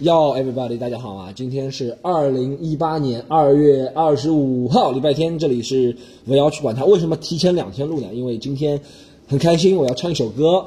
[0.00, 1.32] Yo everybody，大家好啊！
[1.36, 6.84] 今天是二零一八年二月二十五号，礼拜天，这里是我要去管它。
[6.84, 8.08] 为什么提前两天录呢？
[8.12, 8.80] 因为今天
[9.28, 10.66] 很开心，我要唱一首歌。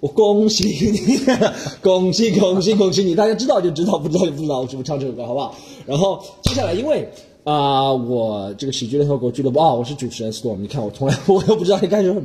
[0.00, 1.20] 我恭喜你，
[1.80, 3.14] 恭喜恭喜恭喜你！
[3.14, 4.62] 大家知道就知道，不知道就不知道。
[4.62, 5.54] 我是不唱这首歌，好不好？
[5.86, 7.08] 然后接下来，因为
[7.44, 10.56] 啊、我这个喜剧联合国俱乐部啊、我是主持人 Storm。
[10.56, 12.22] 你看， 我从来我都不知道在干什么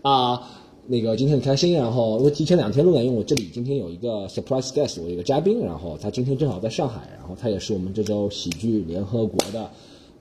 [0.00, 0.40] 啊。
[0.86, 9.70] 那个今天很开心，然后我提前两天录的，因为我这里今天有一个 surprise guest，我一个嘉宾，然后他今天正好在上海，然后他也是我们这周喜剧联合国的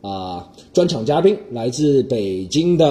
[0.08, 2.86] 啊、专场嘉宾，来自北京的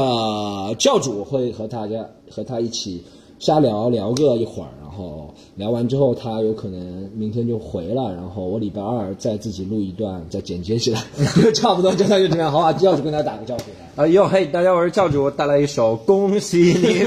[0.79, 3.03] 教主，会和大家和他一起
[3.39, 11.03] 瞎聊聊个一会儿，后聊完之后，他有可能明天就回了，然后我礼拜二再自己录一段，再剪接起来，
[11.55, 12.73] 差不多就那就这样，好吧？
[12.75, 14.01] 教主跟大家打个招呼。
[14.01, 17.05] 啊哟嘿，大家，我是教主，我带来一首《恭喜你》，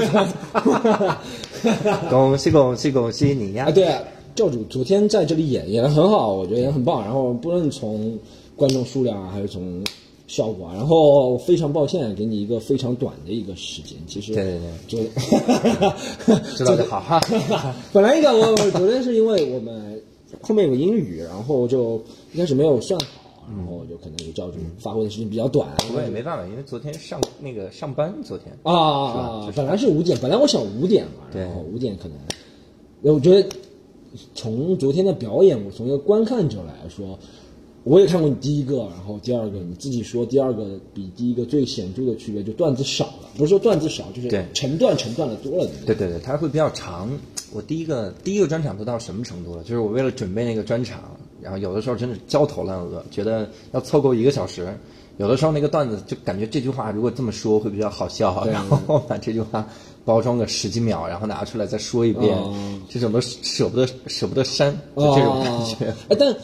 [2.10, 3.70] 恭喜恭喜恭喜你呀啊，！
[3.70, 4.02] 对啊，
[4.34, 7.02] 教主昨天在这里演演的很好，我觉得也很棒。
[7.02, 8.18] 然后不论从
[8.56, 9.82] 观众数量啊，还是从
[10.34, 13.96] 效果啊，然后非常抱歉给你一个非常短的一个时间。
[14.08, 15.08] 其实对对
[16.26, 17.20] 对， 知道就好哈。
[17.94, 20.02] 本来一个我我昨天是因为我们
[20.42, 23.06] 后面有个英语，然后就一开始没有算好，
[23.56, 25.68] 然后就可能有教主发挥的时间比较短。
[25.94, 29.52] 我也没办法，因为昨天上那个上班，昨天啊啊啊！
[29.54, 33.48] 本来是五点，本来我想五点嘛，然后五点可能，我觉得
[34.34, 37.16] 从昨天的表演，我从一个观看者来说，
[37.84, 46.08] 我也看过你第一个，然后第二个你自己说第二个比第一个最显著的区别就段子少了，不是说段子少，就是对成段成段的多了，对对？
[46.08, 47.10] 对它会比较长。
[47.52, 49.62] 我第一个第一个专场都到什么程度了？
[49.62, 54.66] 就是我为了准备那个专场，然后有的时候真的焦头烂额，觉得要凑够一个小时。
[55.18, 59.64] 有的时候那个段子就感觉这句话如果这么说会比较好笑，对 然后把这句话
[60.04, 62.52] 包装个十几秒，然后拿出来再说一遍，哦
[62.88, 65.90] 这种都舍不得舍不得删，就这种感觉。
[65.90, 66.34] 哦 哎，但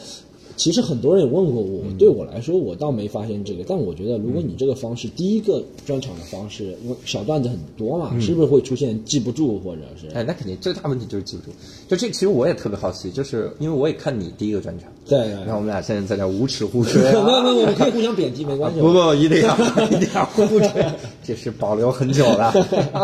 [0.61, 3.63] 其实很多人也问过我，对我来说，我倒没发现这个。
[3.67, 10.07] 但我觉得，如果你这个方式，第一个专场的方式，因为小段子很多嘛，是不是会出现记不住，或者是？
[10.13, 11.49] 哎，那肯定最大问题就是记不住。
[11.87, 17.25] 就这，其实我也特别好奇，就是因为我也看你第一个专场，对，然后我们俩现在在这无耻互吹、没有啊。
[17.25, 18.77] 没有没有，我们可以互相贬低，没关系。
[18.85, 19.57] 不不，一定要
[19.87, 20.85] 一定要互吹，
[21.25, 22.53] 这是保留很久了。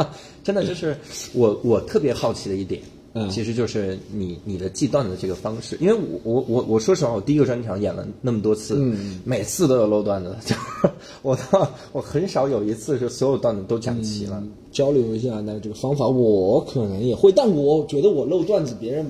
[0.44, 0.96] 真的就是
[1.34, 2.80] 我我特别好奇的一点，
[3.20, 10.62] 嗯其实就是你你的记段子的这个方式，因为我我我我说实话，我第一个专场演了那么多次，嗯每次都有漏段子，就是
[11.22, 14.42] 我到我很少有一次是所有段子都讲齐了。
[14.72, 19.10] 交流一下那这个方法，我可能也会，但我觉得我漏段子别人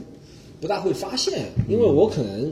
[0.62, 2.52] 不大会发现，因为我可能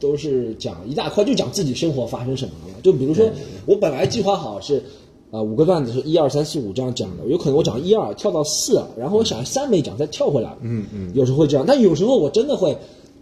[0.00, 2.80] 都是讲一大块，就讲自己生活发生什么了。
[2.82, 3.28] 就比如说，
[3.66, 4.82] 我本来计划好是。
[5.30, 12.76] 呃，五个段子是一二三四五这样讲的，有可能我讲一二跳到四，然后我想三没讲再跳回来，嗯嗯，有时候会这样，但有时候我真的会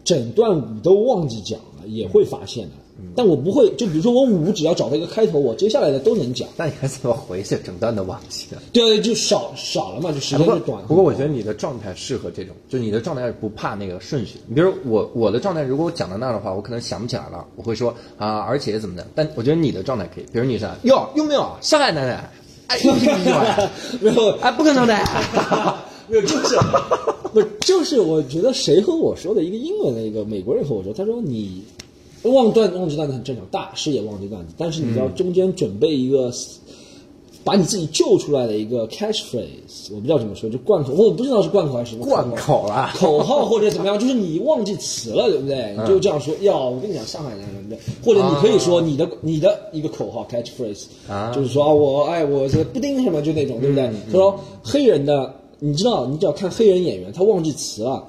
[0.04, 2.72] 整段五都忘记讲了，也会发现的。
[3.16, 6.48] 但我不会，就比如说我五只要找到一个开头，我接下来的都能讲。
[6.56, 7.56] 那你还怎么回去？
[7.64, 8.62] 整段的忘记了。
[8.72, 10.84] 对，就少少了嘛，就时间就短。
[10.86, 14.38] 不过我觉得你的状态适合这种，就你的状态是不怕那个顺序。
[14.46, 19.06] 你比如我我的状态，如果我讲到那儿的话，我可能想不起来了，我会说啊，而且怎么的。
[19.14, 22.30] 但我觉得你的状态可以，比如你是哟有没有上海奶奶？
[22.66, 23.12] 哎，有没有？
[24.00, 24.96] 没有，哎，不可能的。
[26.08, 26.56] 没有，就是
[27.32, 31.62] 不是就是我觉得谁和我说的一个英文的一个美国人和我说，他说你
[32.24, 36.32] 忘段忘记段子很正常，大师也忘记段子，但是你要中间准备一个。
[37.46, 45.76] 把你自己救出来的一个 catchphrase，我不知道怎么说，就贯口，我不知道是贯口还是什么贯口啊口号或者怎么样，就是你忘记词了，对不对？
[45.78, 47.78] 你就这样说，要我跟你讲，上海人对不对？
[48.02, 53.90] 或者你可以说你的你的一个口号 catchphrase，啊就是说啊我哎我这布丁什么就那种，对不对？
[54.06, 58.02] 他说黑人的，你知道，你只要看黑人演员，他忘记词了。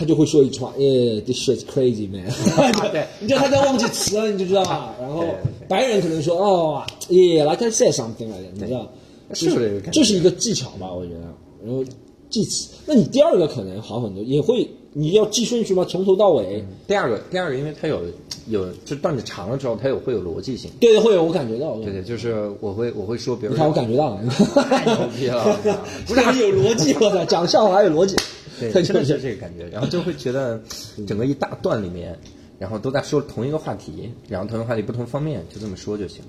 [0.00, 2.24] 他就会说一句话，耶、t h i s shit's crazy man
[2.90, 4.94] 对你知道他在忘记词了，你就知道 了。
[4.98, 5.22] 然后
[5.68, 8.90] 白人可能说，哦，yeah，like I said something like that，你知道，
[9.34, 10.90] 是不是这个这是一个技巧吧？
[10.90, 11.20] 我觉得。
[11.62, 11.84] 然后
[12.30, 15.84] 记词，那你第二个可能好很多，也会你要记顺序吗？
[15.86, 16.64] 从头到尾？
[16.86, 18.00] 第二个，第二个，因为它有
[18.48, 20.70] 有，就段子长了之后，它有会有逻辑性。
[20.80, 21.74] 对对，会有，我感觉到。
[21.82, 24.22] 对对，就是我会我会说，比如你看，我感觉到了，
[24.70, 25.58] 太牛逼了，
[26.06, 28.16] 不是有逻辑，我操，讲笑话还有逻辑。
[28.60, 30.60] 对， 真的是这个感觉，然后就会觉得
[31.06, 32.18] 整个一大段里面，
[32.58, 36.22] 然后都在说同一个话题，然后同一个话题不同方面，就这么说就行。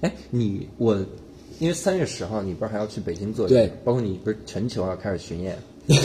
[0.00, 0.94] 哎，你我，
[1.58, 5.56] 因为三月十号你不是还要去北京做对，包括你不是全球要开始巡演，
[5.88, 5.96] 哎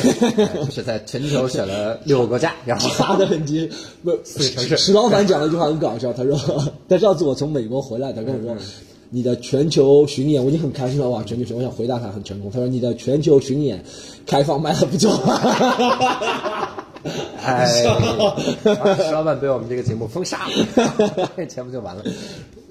[0.66, 3.70] 就是在全球选了六个国家，然后发的很急。
[4.04, 6.38] 不，四个城市石老板讲了一句话很搞笑，他说
[6.88, 8.56] ：“他上次我从美国回来，他跟我说。”
[9.12, 11.24] 你的全球巡演，我已经很开心了哇！
[11.24, 12.52] 全球巡，我想回答他很成功。
[12.52, 13.84] 他说你的全球巡演
[14.26, 15.12] 开放卖的不错，
[17.44, 22.04] 哎，石老板被我们这个节目封杀了， 这节目就完了。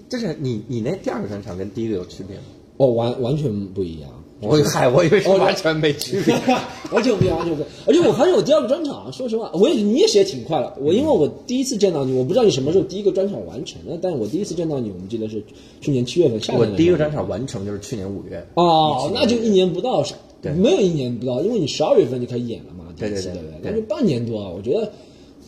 [0.09, 2.43] 就是你你那第二个专场跟第一个有区别吗？
[2.77, 4.09] 哦，完完全不一样。
[4.41, 6.33] 我嗨，我以为是完全没区别。
[6.93, 7.73] 完全不一样，完全不一样。
[7.87, 10.73] 而且我发现我第二个专场，说实话，我也你也写挺快了。
[10.81, 15.43] 我因为我第一次见到你，我不知道你什么时候第一个专场完成的，但是我第一次见到你，我们记得是
[15.81, 16.41] 去年七月份。
[16.57, 18.47] 我第一个专场完成就是去年五月。
[18.55, 20.05] 哦，那就一年不到，
[20.41, 24.49] 对没有一年不到，因为你十二月份就开始演了嘛，对对对对那就半年多啊。
[24.49, 24.91] 我觉得，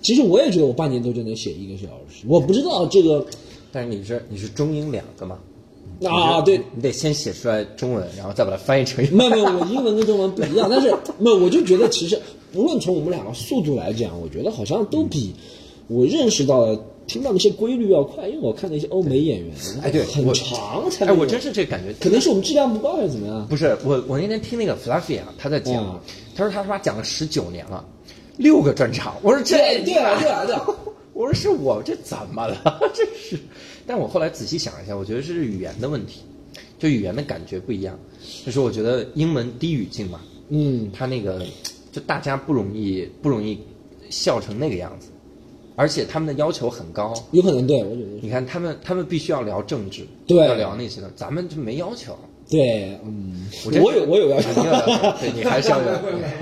[0.02, 3.24] 其实我也觉得我半年多就能写一个小时，我不知道这个
[3.72, 5.38] 但是你是你是中英两个嘛？
[6.08, 10.88] 啊，对，你得先写出来中文，然后再把它翻译成英没有没有，我英文跟中文不一样，但是
[11.18, 12.20] 没有，我就觉得其实
[12.54, 15.34] 无论从我们两个速度来讲，我觉得好像都比
[15.88, 19.52] 我认识到的、听到那些规律要快，因为我看那些欧美演员，
[19.82, 21.12] 哎对很长才哎。
[21.12, 21.92] 我真是这感觉。
[22.00, 23.46] 可能是我们质量不高还是怎么样？
[23.48, 26.00] 不是我，我那天听那个 Fluffy 啊，他在讲，嗯
[26.36, 27.84] 他说他他妈讲了十九年了，
[28.36, 29.16] 六个专场。
[29.22, 30.66] 我说这对对啊对啊对啊，
[31.20, 32.80] 我说是我这怎么了？
[32.94, 33.38] 这是，
[33.86, 36.22] 但我后来仔细想一下，我觉得是语言的问题，
[36.78, 37.98] 就语言的感觉不一样。
[38.46, 40.18] 就是我觉得英文低语境嘛，
[40.48, 41.44] 嗯，他那个
[41.92, 43.58] 就大家不容易不容易
[44.08, 45.08] 笑成那个样子，
[45.76, 47.12] 而且他们的要求很高。
[47.32, 52.18] 有可能对，我觉得你看他们，他们必须要聊政治，对要聊那些的，咱们就没要求。
[52.50, 53.48] 对，嗯，
[53.80, 54.48] 我有我有要求，
[55.36, 55.86] 你还是要有。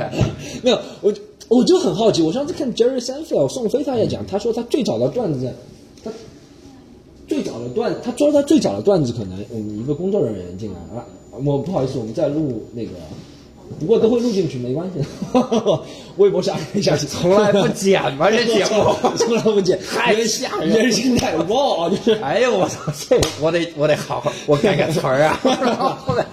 [0.65, 1.13] 没有，我
[1.49, 5.53] 我就很好奇，我上次看 Jerry Seinfeld 宋飞他也讲，他说他最早的段子，
[6.03, 6.11] 他
[7.27, 11.05] 最早的段，他说他最早的段子可能我们一个工作人员进来啊，
[11.45, 12.93] 我不好意思，我们在录那个，
[13.81, 15.05] 不过都会录进去，没关系，
[16.17, 18.31] 微博上一下去，从来不剪吗？
[18.31, 22.21] 这节目 从来不剪，太吓人人心太旺啊， 就是。
[22.21, 22.93] 哎呦我操！
[23.09, 25.39] 这我得我得好好我改改词儿啊。
[26.05, 26.27] 后来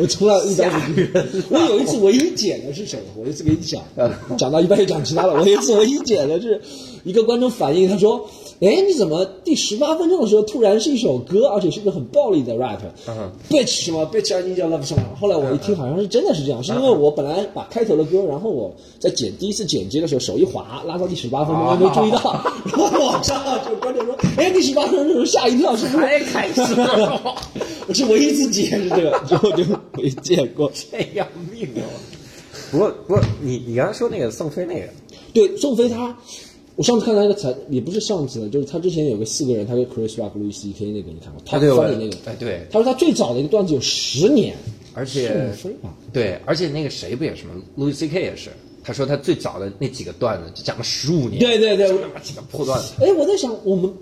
[0.00, 1.08] 我从来一刀不剪。
[1.48, 3.02] 我有一次唯一剪的是什么？
[3.16, 3.80] 我有一次给你讲，
[4.36, 5.34] 讲到一半又讲其他了。
[5.34, 6.60] 我有一次唯一剪的是
[7.04, 8.28] 一个观众反映，他说
[8.60, 12.78] ：“哎，你怎么第十八分钟的时候突然是一首歌，而且是一个很暴力的 rap？”
[13.08, 14.96] 嗯 bitch 什么 bitch I need your love song。
[15.18, 22.32] 后来我一听，好像是真的是这样，是因为我本来把开头的歌，然后我在剪第一次剪辑的时候手一滑，拉到第十八分钟，我没注意到，
[22.66, 27.20] 然后往上就观众说：“哎，第十八分钟的时候吓一跳，是不是？”太开始了，
[27.88, 30.70] 我是唯一一次剪是这个，之后就没见过。
[30.90, 31.84] 这要命啊！
[32.70, 34.88] 不过不过你你刚才说那个宋飞那个，
[35.32, 36.16] 对，宋飞他，
[36.76, 40.86] 我上次看他一个采，也不是上次了，就是他之前有个四个人，他跟 Chris Rock、Louis C.K.
[40.86, 41.40] 那个你看过？
[41.46, 44.56] 他对我翻的那个，哎对，他说他最早的一个段子有十年，
[44.92, 45.48] 而且
[46.12, 48.20] 对，而且那个谁不也是吗？Louis C.K.
[48.20, 48.50] 也是，
[48.82, 52.94] 他说他最早的那几个段子就讲了十五年，对对对就他妈几个破段子。
[53.00, 53.92] 哎，我在想，我们，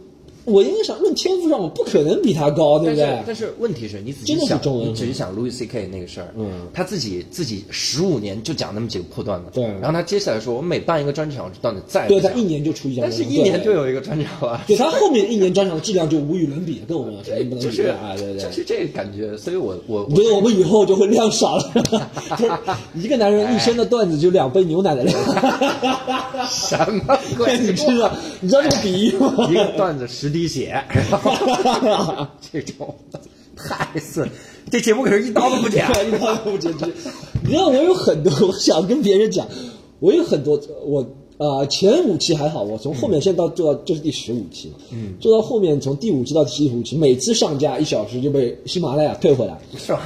[0.45, 3.05] 我应该想，论天赋上，我不可能比他高，对不对？
[3.05, 5.89] 但是但是问题是你仔细想，中文你仔细想 Louis C.K.
[5.89, 13.73] 那个事儿，嗯他自己自己十五年就讲那么几个破段子，对然后他接下来说，我每办一个专场，这段子再对他一年就出一但是一年就。
[13.73, 18.13] 有一个专场了，对他后面一年专场的质量就无与伦比，跟我们 肯定不能就是比啊！
[18.15, 18.51] 对对就。
[18.53, 21.73] 是这个感觉，所以我我我觉得我们以后就会量少了，
[22.37, 22.53] 就是
[22.95, 25.19] 一个男人一生的段子就两杯牛奶的量。
[26.51, 27.59] 什么鬼？
[27.59, 29.49] 你知道你知道这个比喻吗？
[29.51, 30.83] 一个段子十滴血，
[32.51, 32.95] 这种
[33.55, 34.29] 太损，
[34.71, 35.87] 这节目可是一刀都不剪。
[36.09, 36.87] 一刀都不剪辑。
[37.45, 39.47] 你知道我有很多，我想跟别人讲，
[40.01, 41.07] 我有很多我。
[41.39, 49.59] 呃，前五期还好，我从后面现在到做到这是第十五期，嗯，做到后面从第五期到第十五期，每次上架一小时就被喜马拉雅退回来。
[49.77, 50.03] 是吧？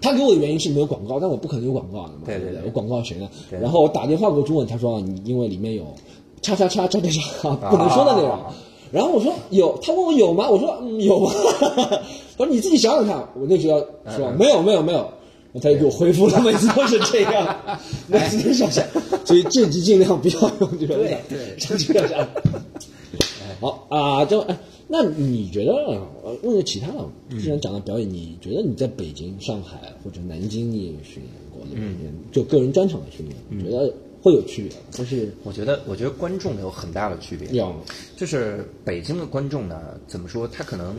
[0.00, 3.28] 他给我的原因是没有广告，但我不可能有广告的嘛，对对对有广告谁呢？
[3.60, 5.86] 然后我打电话给我中文，他说你因为里面有
[6.42, 7.08] 叉叉叉叉叉
[7.40, 8.32] 叉不能说的内容。
[8.32, 8.52] 啊
[8.94, 10.48] 然后我说有，他问我有吗？
[10.48, 11.32] 我说嗯有吗？
[12.38, 13.28] 他说你自己想想看。
[13.34, 13.80] 我那时候
[14.16, 15.10] 说嗯没有没有没有，
[15.54, 17.56] 他就给我回复了，每次都是这样，
[18.06, 18.90] 每次都是这样。
[19.26, 22.26] 所以这集尽量不要用这种对对上去要讲。
[23.60, 25.72] 好啊，就哎，那你觉得？
[26.24, 27.04] 呃问个其他的，
[27.40, 32.10] 既然讲到表演，你觉得你在北京、上海或者南京你也训练过，对不对？
[32.32, 33.92] 就个人专场的训练，你觉得
[34.24, 34.86] 会有区别吗？
[34.90, 37.46] 就是我觉得，我觉得观众有很大的区别。
[37.48, 37.76] 有
[38.16, 40.48] 就是北京的观众呢，怎么说？
[40.48, 40.96] 他可能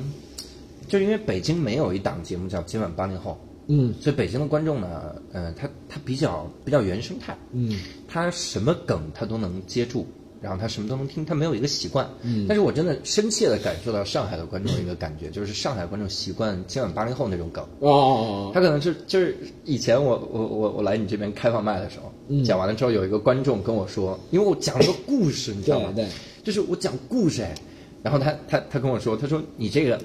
[0.87, 3.31] 就是因为北京没有一档节目叫《今晚八零后》，
[3.67, 10.05] 嗯所以北京的观众呢，呃，他他比较比较原生态，嗯他什么梗他都能接住，
[10.45, 12.07] 然后他什么都能听，他没有一个习惯。
[12.21, 17.63] 嗯，但是我真的深切的感受到上海的观众一个感觉，就是上海观众习惯今晚八零后那种梗。
[17.79, 22.43] 哦哦他可能就就是以前我我我我来你这边开放麦的时候，嗯。
[22.43, 25.91] 讲完了之后有一个观众跟我说，因为我讲了个故事，你知道吗？
[25.95, 26.09] 对对。
[26.43, 27.55] 就是我讲故事哎，
[28.03, 29.99] 然后他他他跟我说，他说你这个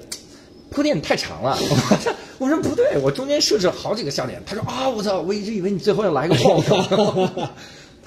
[0.71, 7.29] 铺垫太长了，我 说我说不对，我中间设置了好几个笑点，他说啊我操，我一直以为你最后要来个爆梗，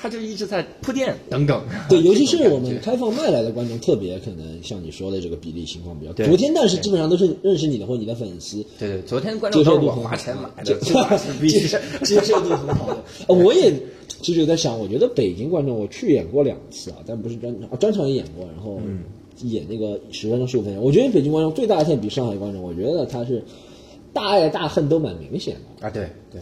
[0.05, 1.65] 他就一直在铺垫等等。
[1.89, 6.27] 对，尤其是我们开放麦来的观众，特别可能像你说的这个比例情况比较多。
[6.27, 10.75] 昨天但是基本上都是认识你的或你的粉丝，对对，昨天观众都是我花钱买的，
[11.41, 13.03] 接接受度很好的。
[13.29, 13.73] 呃我也
[14.21, 19.05] 其实有在想，我觉得北京观众我去演过两次啊，但不是专场，啊专场也演过，然后嗯
[19.43, 20.85] 演那个十分钟、十五分钟。
[20.85, 23.43] 我觉得北京观众最大的特点比上海观众，我觉得他是
[24.13, 25.87] 大爱大恨都蛮明显的。
[25.87, 26.41] 啊，对对，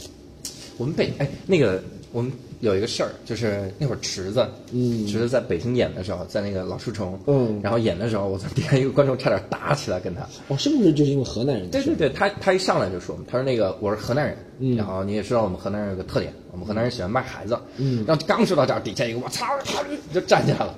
[0.78, 1.80] 我们北哎那个
[2.12, 2.30] 我们
[2.62, 10.22] 有一个事儿，就是那会儿池子，嗯池子在北京演的时候，在那个老树丛，嗯然后演的时候，我从，底下一个观众差点打起来跟他。
[10.46, 11.68] 哦，是不是就是因为河南人？
[11.70, 19.82] 对对对，他他一上来就说，他说那个我是河南人，嗯然后你也知道我们河南人有个特点，我们河南人喜欢卖孩子，嗯然后刚说到这儿，底下一个我操，他
[20.14, 20.72] 就站起来了。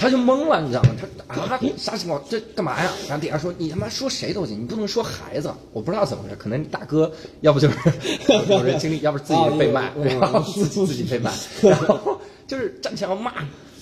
[0.00, 0.90] 他就懵了，你知道吗？
[1.28, 2.20] 他啊，啥情况？
[2.28, 2.90] 这干嘛呀？
[3.06, 5.52] 然后底下说你他妈说谁都行，你不能说孩子。
[5.72, 7.76] 我不知道怎么回事，可能大哥要不就是
[8.48, 11.30] 有人经历，要不是自己被卖，啊有有有然后自己自己被卖，
[11.62, 13.32] 然后就是站起来要骂，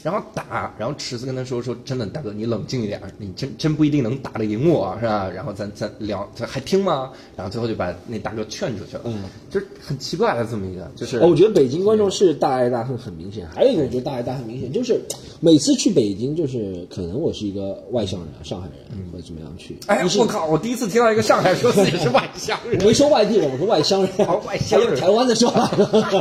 [0.02, 5.28] 然后打，然后池子跟他说说真的，大哥你冷静一点，你真真不一定能打得赢我，是吧？
[5.28, 7.10] 然后咱咱聊，他还听吗？
[7.36, 15.00] 然后最后就把那大哥劝出去了，嗯，就是很奇怪的这么一个，就是哦，我觉得北京观众是大爱大恨很明显，还有一个我觉得大爱大恨明显，就是
[15.40, 20.46] 每次去北京，就是可能我是一个外乡人，上海人或者怎么样去，哎我靠！
[20.46, 22.80] 我第一次听到一个上海说自己是外乡人。
[22.80, 24.96] 我，没说外地人，我说外乡人，哦外乡人。
[24.98, 25.70] 台湾的说法，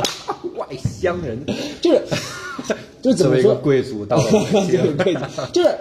[0.56, 1.44] 外乡人，
[1.80, 2.02] 就是
[3.12, 4.24] 就是怎么说，贵族到了
[5.52, 5.74] 就是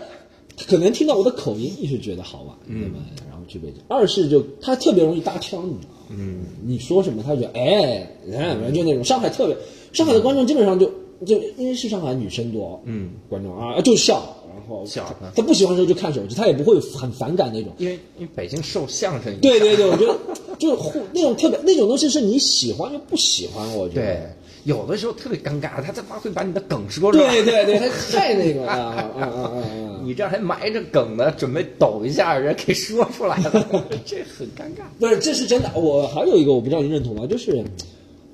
[0.67, 2.99] 可能听到我的口音，一是觉得好玩，对吧？
[3.29, 5.97] 然后去北京，二是就他特别容易搭腔，你知道吗？
[6.09, 9.55] 嗯，你说什么他就觉得哎，哎，就那种上海特别，
[9.93, 10.85] 上海的观众基本上就
[11.25, 17.71] 就因为是上海女生多，嗯，观众啊就笑，然后笑他他不喜欢的时候就看手机，他也不会很反感那种。
[17.77, 20.17] 因为因为北京受相声影响对对对，我觉得
[20.57, 24.01] 就是互那种特别那种东西是你喜欢又不喜欢，我觉得。
[24.01, 24.29] 对，
[24.63, 27.29] 有的时候特别尴尬，他他妈会把你的梗说出来。
[27.31, 30.01] 对对对，他太那个了啊啊啊啊啊！
[30.03, 33.51] 你这还埋着梗呢，准备抖一下，人给说出来了，
[34.05, 34.83] 这很尴尬。
[34.99, 35.71] 不是，这是真的。
[35.75, 37.25] 我还有一个我不知道你认同吗？
[37.25, 37.63] 就是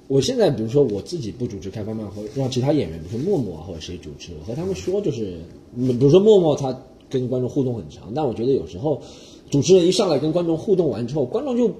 [0.07, 5.37] 我现在比如说我自己不主持开放麦，或让其他演员，比如说默默啊或者谁主持，我和他们说就是，
[5.75, 6.75] 嗯比如说默默他
[7.09, 9.01] 跟观众互动很强，但我觉得有时候
[9.51, 11.71] 主持人一上来跟观众互动完之后，观众就。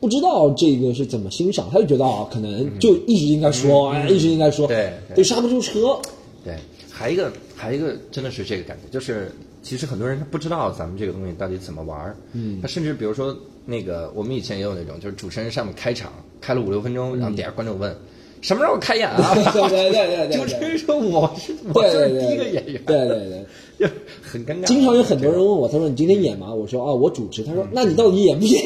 [0.00, 5.98] 不知道这个是怎么欣赏，他就觉得啊，可能就一直应该说，哎，一直应该说，对对就刹不住车。
[6.44, 6.56] 对，
[6.90, 13.36] 还一个还一个真的是这个感觉，就是其实很多人他不知道咱们这个东西到底怎么玩儿，嗯，他甚至比如说
[13.66, 17.94] 那个我们以前也有那种，就是主持人上面开场开了五六分钟，然后底下观众问。
[18.40, 19.34] 什么时候开演啊？
[19.34, 23.44] 对对对对对主持人说我是我是第一个演员，对对对。
[23.80, 23.86] 就
[24.22, 24.64] 很尴尬。
[24.64, 26.54] 经常有很多人问我，他说你今天演吗？
[26.54, 27.42] 我说啊，我主持。
[27.42, 28.62] 他说那你到底演不演？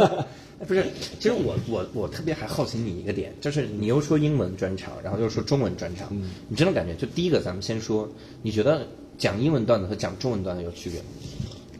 [0.60, 0.84] 哎不是，
[1.18, 6.08] 其实我我我特别还好奇你一个点，就是你又说英文专场，然后又说中文专场，
[6.48, 8.06] 你真的感觉就第一个，咱们先说，
[8.42, 8.86] 你觉得
[9.16, 11.06] 讲英文段子和讲中文段子有区别吗？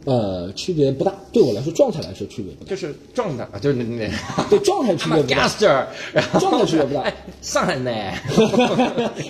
[0.05, 4.09] 呃，区别不大，对我来说状态来说区别不大，就是状态啊，就是那那
[4.49, 5.47] 对状态区别不大。
[5.47, 5.85] gaster，
[6.39, 7.91] 状态区别不大哎， 上海呢？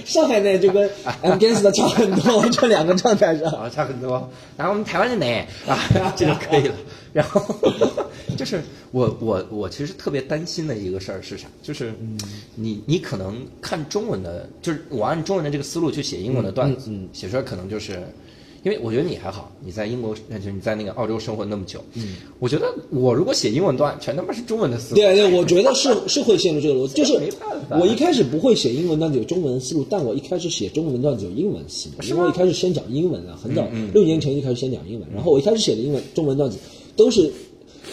[0.05, 0.89] 上海呢就跟
[1.21, 3.43] M g a n s 的差很多，这两个状态是。
[3.43, 4.29] 啊，差很多。
[4.55, 5.77] 然后我们台湾的呢，啊，
[6.15, 6.75] 这就可以了。
[7.11, 7.43] 然后
[8.37, 8.61] 就是
[8.91, 11.47] 我我我其实特别担心的一个事儿是啥？
[11.61, 11.93] 就是
[12.55, 18.01] 你你可能看中文的，就是我按中文的这个思路去写英文的段子，写出来可能就是。
[18.63, 36.59] 因为我觉得你还好，你在英国，就是你在那个澳洲生活那么久，嗯，我觉得我如果写英文段，全他妈是中文的思路，对对，我觉得是是会陷入这个逻辑， 就是没办法我一开始不会写英文段子有中文思路，但我一开始写中文段子有英文思路，因为我一开始先讲英文啊，很早六年前就开始先讲英文，然后我一开始写的英文中文段子
[36.95, 37.33] 都是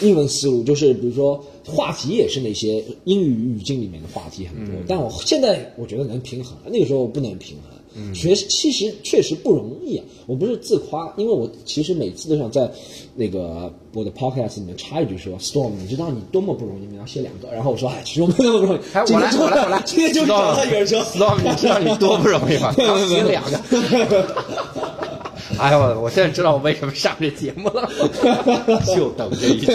[0.01, 7.68] 英文思路，就是比如说话题也是那些英语语境里面的话题很多，但我现在我觉得能平衡，那个时候不能平衡。
[8.13, 10.05] 学其实确实不容易啊！
[10.27, 12.69] 我不是自夸，因为我其实每次都想在
[13.15, 17.49] 那个我的 podcast 里面插一句说，Storm，你知道你多么不容易，你要写两个。
[17.51, 18.79] 然后我说，哎，其实我没那么不容易。
[18.93, 22.73] 哎，我来，我来，我来，今天就找到有人说 Storm，你知道你多不容易吗？
[22.77, 23.59] 要写两个。
[25.57, 27.89] 哎呦，我现在知道我为什么上这节目了，
[28.95, 29.67] 就等这一句。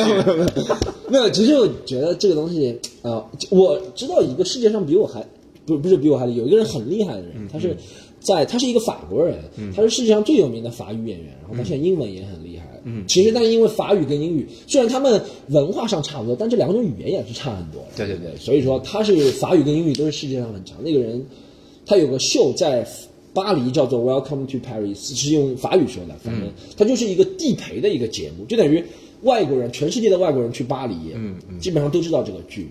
[1.09, 5.23] 没有，其实我觉得这个东西，呃，我知道一个世界上比我还
[5.67, 7.77] 不不是比我还厉有一个人很厉害的人，他是
[8.25, 9.39] 在他是一个法国人，
[9.77, 12.65] 他是世界上最有名的法语演员，然后他现在英文也很厉害。
[12.85, 17.89] 嗯，其实但是因为法语跟英语虽然他们文化上差不多，但这两种语言也是差很多的。
[17.97, 20.79] 对对对所以说他是法语跟英语都是世界上很强。
[20.83, 21.25] 那个人，
[21.85, 22.87] 他有个秀在
[23.35, 28.83] 巴黎叫做 Welcome to Paris，是用法语说的，反正他就是一个地陪的一个节目，就等于
[29.23, 32.69] 外国人，全世界的外国人去巴黎，嗯嗯，基本上都知道这个剧。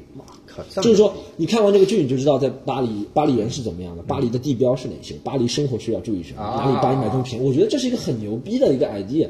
[0.75, 7.47] 就是说，你看完这个剧，你就知道在巴黎，巴黎人是怎么样的，巴黎的地标是哪些，巴黎生活需要注意什么，啊哪里巴黎买东西便宜。
[7.47, 9.27] 我觉得这是一个很牛逼的一个 idea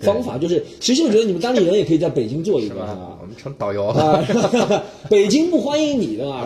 [0.00, 2.86] 方法，就是其实我觉得你们当地人也可以在北京做一个，是吧？
[2.86, 3.26] 吧我？
[3.26, 6.44] 们成导游啊了，， 北京不欢迎你的嘛，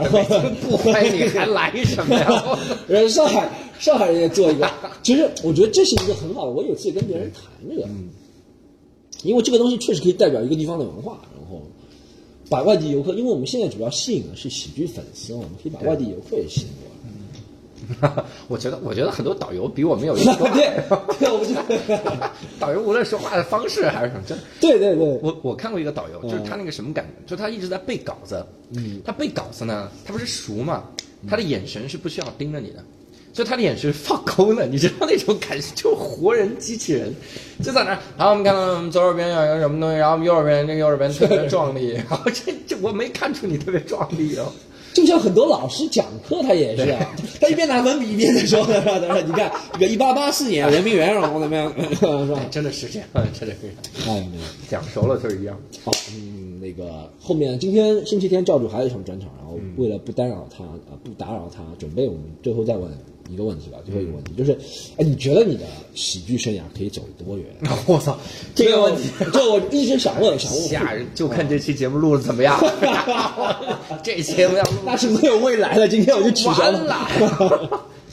[0.62, 2.58] 不欢迎你还来什么呀？
[2.86, 4.70] 然后上海上海人也做一个，
[5.02, 6.52] 其实我觉得这是一个很好的。
[6.52, 7.88] 我有次也跟别人谈这个，
[9.24, 11.18] 因为这个东西确实可以代表一个地方的文化，
[12.50, 16.90] 把外地游客，因为我们现在主要吸引的是喜剧粉丝，我们可以把外地游客也吸引过来。
[18.46, 20.30] 我觉得，我觉得很多导游比我们有意思。
[20.52, 20.70] 对，
[21.18, 22.30] 对，我
[22.60, 24.44] 导游无论说话的方式还是什么，真的。
[24.60, 30.84] 对对对，我我看过一个导游，就是他那个什么感觉，就他一直在背稿子，嗯，他背稿子呢，他不是熟嘛，
[31.28, 32.84] 他的眼神是不需要盯着你的，
[33.32, 37.14] 就他的眼神放空的，你知道那种感觉，就活人机器人，
[37.62, 37.98] 就在那儿。
[38.16, 44.52] 好，我们看到我们左手边有一个什么东西，然后我们右手边这个右手边特别壮丽， 然后这这我没看出你特别壮丽哦。
[44.92, 52.40] 就像很多老师讲课，他也是啊，他一边拿文笔一边在说，他说你看 这个一八八四年圆明园然后怎么样， 是吧？
[52.50, 54.28] 真的是这样，真的是这样，哎。
[54.68, 55.56] 讲熟了就是一样。
[55.84, 62.90] 好，嗯，那个后面今天星期天教主还有一场专场，然后为了不打扰他，呃，不打扰他，准备我们最后再问
[63.30, 64.52] 一个问题吧，最后一个问题就是，
[64.96, 67.46] 哎，你觉得你的喜剧生涯可以走多远？
[67.86, 68.18] 我操，
[68.54, 69.08] 这个问题。
[69.32, 70.68] 这我一直想问，想问。
[70.68, 72.58] 吓人，就看这期节目录的怎么样。
[74.02, 77.08] 这节目要录那是没有未来了，今天我就取消完了。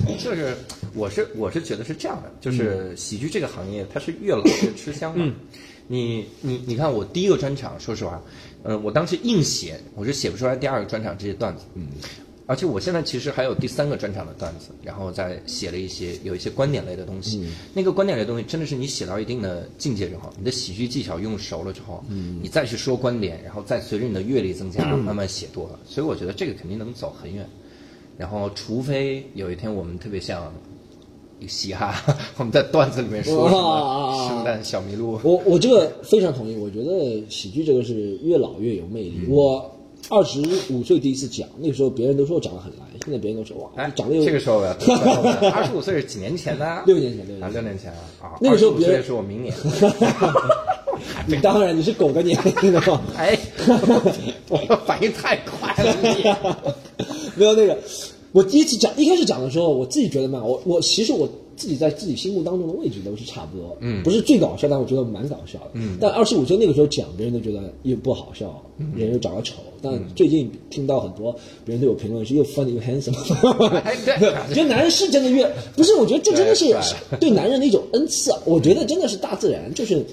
[0.20, 0.56] 就是，
[0.94, 5.34] 我是我是觉得是这样的，就是喜剧这个行业，它是越老越吃香嘛。
[5.88, 8.22] 你你你看，我第一个专场，说实话，
[8.64, 11.64] 呃，我当时硬写，我是写不出来第二个专场这些段子。
[11.76, 11.88] 嗯。
[12.48, 17.46] 而且我现在其实还有第三个专场的段子，然后再写了一些有一些观点类的东西。
[17.74, 22.04] 那个观点类的东西真的是你写到一定的境界之后，你的喜剧技巧用熟了之后，
[22.42, 25.80] 你再去说观点，然后再随着你的阅历增加，慢慢写多了。
[25.86, 27.48] 所以我觉得这个肯定能走很远。
[28.18, 30.52] 然后，除非有一天我们特别像
[31.40, 31.94] 一个嘻哈，
[32.38, 39.28] 我们在段子里面说什么圣诞小麋鹿，我我这个非常同意，我觉得喜剧这个是越老越有魅力。
[39.28, 39.70] 我
[40.10, 44.60] 二十五岁第一次讲，那个时候别人都说我讲得很来，现在别人都说哇，哎，讲的又这个时候
[45.54, 46.82] 二十五岁是几年前呢？
[46.86, 47.54] 六年前，六啊，年前。
[47.54, 49.54] 六年前啊，啊，那个时候别人25岁是我明年。
[51.28, 53.38] 你当然你是狗的年龄的嘛，哎，
[54.50, 56.24] 我反应太快了，你。
[57.36, 57.78] 没有那个，
[58.32, 68.64] 我第一次讲，一开始讲的时候，我自己觉得嘛，我我其实我自己在自己心目当中的位置都是差不多，嗯，不是最搞笑，但我觉得蛮搞笑的，嗯，但二十五岁那个时候讲，别人都觉得又不好笑，
[68.96, 73.84] 人又长得丑，但最近听到很多别人对我评论是又 funny 又 handsome，哈哈哈
[74.54, 76.66] 觉得男人是真的越不是，我觉得这真的是
[77.20, 80.06] 对男人的一种恩赐啊，我觉得真的是大自然，就是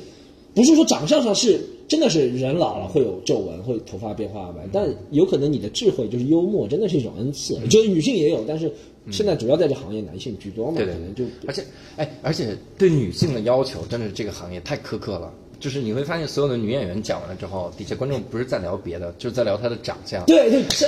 [0.54, 7.58] 不是说长相上是真的是人老了会有皱纹，会头发变花白，但有可能你的智慧就是幽默，真的是一种恩赐。
[7.68, 8.72] 就是女性也有，但是
[9.10, 11.64] 现在主要在这行业男性居多嘛，对对可能就而且，
[11.96, 15.32] 哎，而且对女性的要求真的是这个行业太苛刻了。
[15.60, 20.22] 就是你会发现，所有的女演员讲完了之后，底下观众不是在聊别的，就是在聊她的长相。
[20.26, 20.86] 对对，这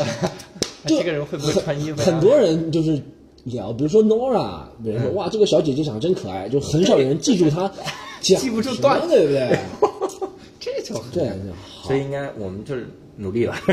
[0.87, 3.01] 这个人会不会穿衣服呀很很多人就是
[3.45, 7.75] 聊，比如说 Nora，比如说、哇，这个小姐姐长得真可爱，就很少有人记住她讲
[8.35, 9.59] 记不住段子对不对？
[10.59, 13.55] 这就这样就好所以应该我们就是努力了。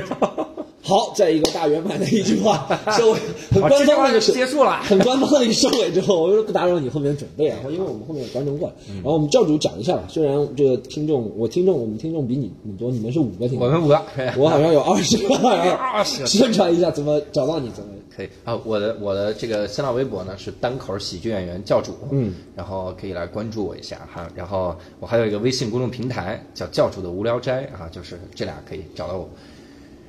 [0.86, 10.04] 好，在一个大圆满的一句话 收尾，很官这句话就方的一个结束了很官方的一个收尾之后，我就不打扰你后面的准备啊，因为我们后面有观众过来，嗯然后我们教主讲一下吧。
[10.10, 14.02] 虽然这个听众，我听众我们听众比你你多，你们是五个听众，我们五个，
[14.38, 24.28] 我好像有二十个，然后20个宣传一下怎么找到你，怎么可以啊，我的我的这个新浪微博呢是单口喜剧演员教主，嗯，然后可以来关注我一下哈。
[24.36, 29.30] 然后我还有一个微信公众平台叫教主的无聊斋啊，就是这俩可以找到我。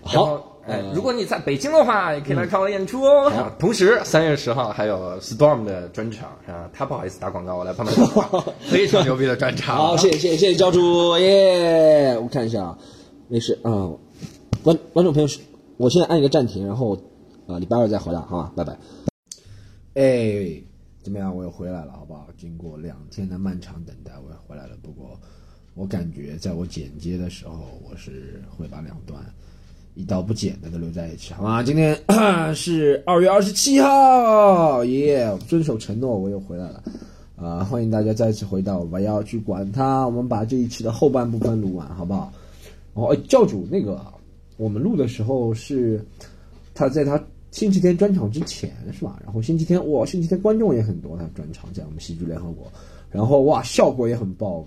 [0.03, 0.51] 好。
[0.67, 3.29] 哎呃，如果你在北京的话，也可以来看我的演出哦。
[3.29, 9.77] 啊 同时，三月十号还有 Storm 的专场啊，他不好意思打广告，我来帮他打广告 非常牛逼的专场。
[9.77, 12.19] 好，谢谢谢谢谢谢教主耶！
[12.19, 12.79] 我看一下啊，
[13.29, 13.93] 没事啊、
[14.63, 15.39] 观观众朋友是，
[15.77, 16.97] 我现在按一个暂停，然后
[17.47, 18.77] 啊、礼拜二再回来，好吧，拜拜。
[19.95, 20.63] 哎，
[21.03, 21.35] 怎么样？
[21.37, 22.27] 我又回来了，好不好？
[22.39, 24.77] 经过两天的漫长等待，我又回来了。
[24.83, 25.19] 不过，
[25.75, 29.23] 我感觉在我剪接的时候，我是会把两段
[29.95, 31.63] 一刀不剪的都留在一起，好吗？
[31.63, 31.95] 今天
[32.57, 36.83] 是二月二十七号，耶、遵守承诺，我又回来了。
[37.37, 40.07] 啊、欢迎大家再次回到我要去管他。
[40.07, 42.33] 我们把这一期的后半部分录完，好不好？
[42.95, 44.01] 哦，教主那个，
[44.57, 46.03] 我们录的时候是
[46.75, 47.23] 他在他
[47.55, 49.17] 星期天专场之前是吧？
[49.25, 52.67] 然后星期天哇，星期天观众也很多，他专场在我们喜剧联合国，
[53.13, 54.67] 然后哇，效果也很爆。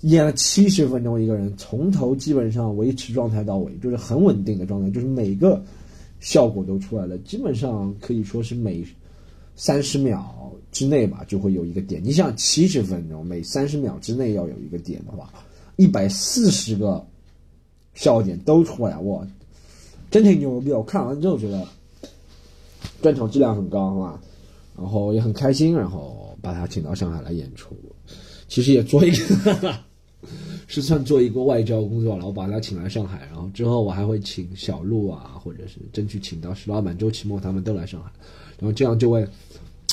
[0.00, 5.62] 演了七十分钟，一个人从头基本上维持状态到尾，就是很稳定的状态，就是每个
[6.18, 8.82] 效果都出来了，基本上可以说是每
[9.54, 12.02] 三十秒之内吧就会有一个点。
[12.02, 15.30] 你想七十分钟，每三十秒之内要有一个点的话，
[15.76, 17.06] 一百四十个
[17.92, 19.26] 笑点都出来，哇，
[20.10, 20.72] 真挺牛逼！
[20.72, 21.66] 我看完之后觉得
[23.02, 24.20] 专场质量很高，是吧？
[24.76, 27.76] 然后也很开心，然后把他请到上海来演出，
[28.48, 29.74] 其实也做一个。
[30.66, 38.10] 是算做一个外交工作了，我把他请来上海，然后之后我还会请小鹿啊，或者是争取请到石老板、周奇墨他们都来上海，
[38.58, 39.24] 然后这样就会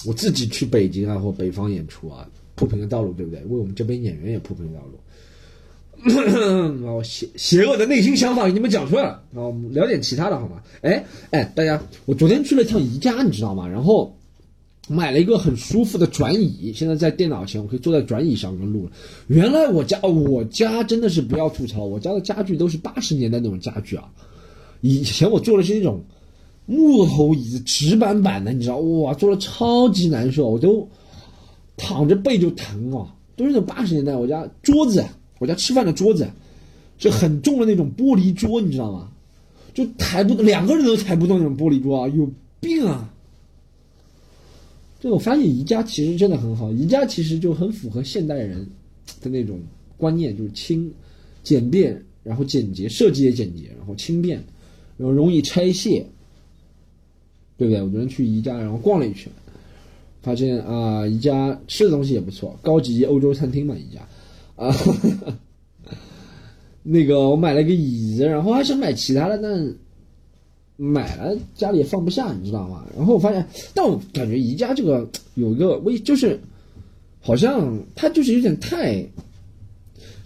[0.08, 3.42] 我自己去北京啊或北方演出啊铺平了道路，对不对？
[3.42, 4.98] 为我们这边演员也铺平了道路。
[6.84, 10.62] 然后邪邪恶的内心想法给你们讲出来了，然后我们聊点其他的好吗？
[10.82, 13.68] 哎哎，大家，我昨天去了趟宜家，你知道吗？
[13.68, 14.16] 然后。
[14.90, 18.92] 买了一个很舒服的转椅，现在在电脑前，我可以坐在转椅上跟录了。
[19.28, 24.04] 原来我家我家真的是不要吐槽，我家的家具都是八十年代那种家具啊。
[24.82, 26.04] 以前我坐的是那种
[26.66, 30.86] 木头椅子，直板板的，你知道哇，坐了超级难受，我都
[31.78, 33.08] 躺着背就疼啊。
[33.38, 35.02] 都是那种八十年代，我家桌子，
[35.44, 36.26] 我家吃饭的桌子
[36.98, 39.12] 是很重的那种玻璃桌，你知道吗？
[39.74, 43.14] 就抬不动，两个人都抬不动那种玻璃桌啊，有病啊！
[45.02, 48.66] 就我发现宜家其实真的很好，宜家其实就很符合现代人
[49.20, 49.60] 的那种
[49.98, 50.90] 观念，就是轻、
[51.44, 54.42] 简便，然后简洁，设计也简洁，然后轻便，
[54.96, 56.06] 然后容易拆卸，
[57.58, 57.82] 对不对？
[57.82, 59.30] 我昨天去宜家，然后逛了一圈，
[60.22, 64.08] 发现啊，宜家吃的东西也不错，高级欧洲餐厅嘛，宜家
[64.56, 64.76] 啊，
[66.84, 69.76] 那个我买了个椅子，然后还想买其他的，但。
[70.76, 72.84] 买了家里也放不下，你知道吗？
[72.98, 76.38] 然后我发现，但我感觉宜家这个有一个微，就是
[77.22, 79.06] 好像它就是有点太，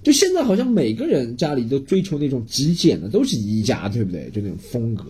[0.01, 4.29] 就现在好像每个人家里都追求那种极简的，都是宜家，对不对？
[4.31, 5.03] 就那种风格，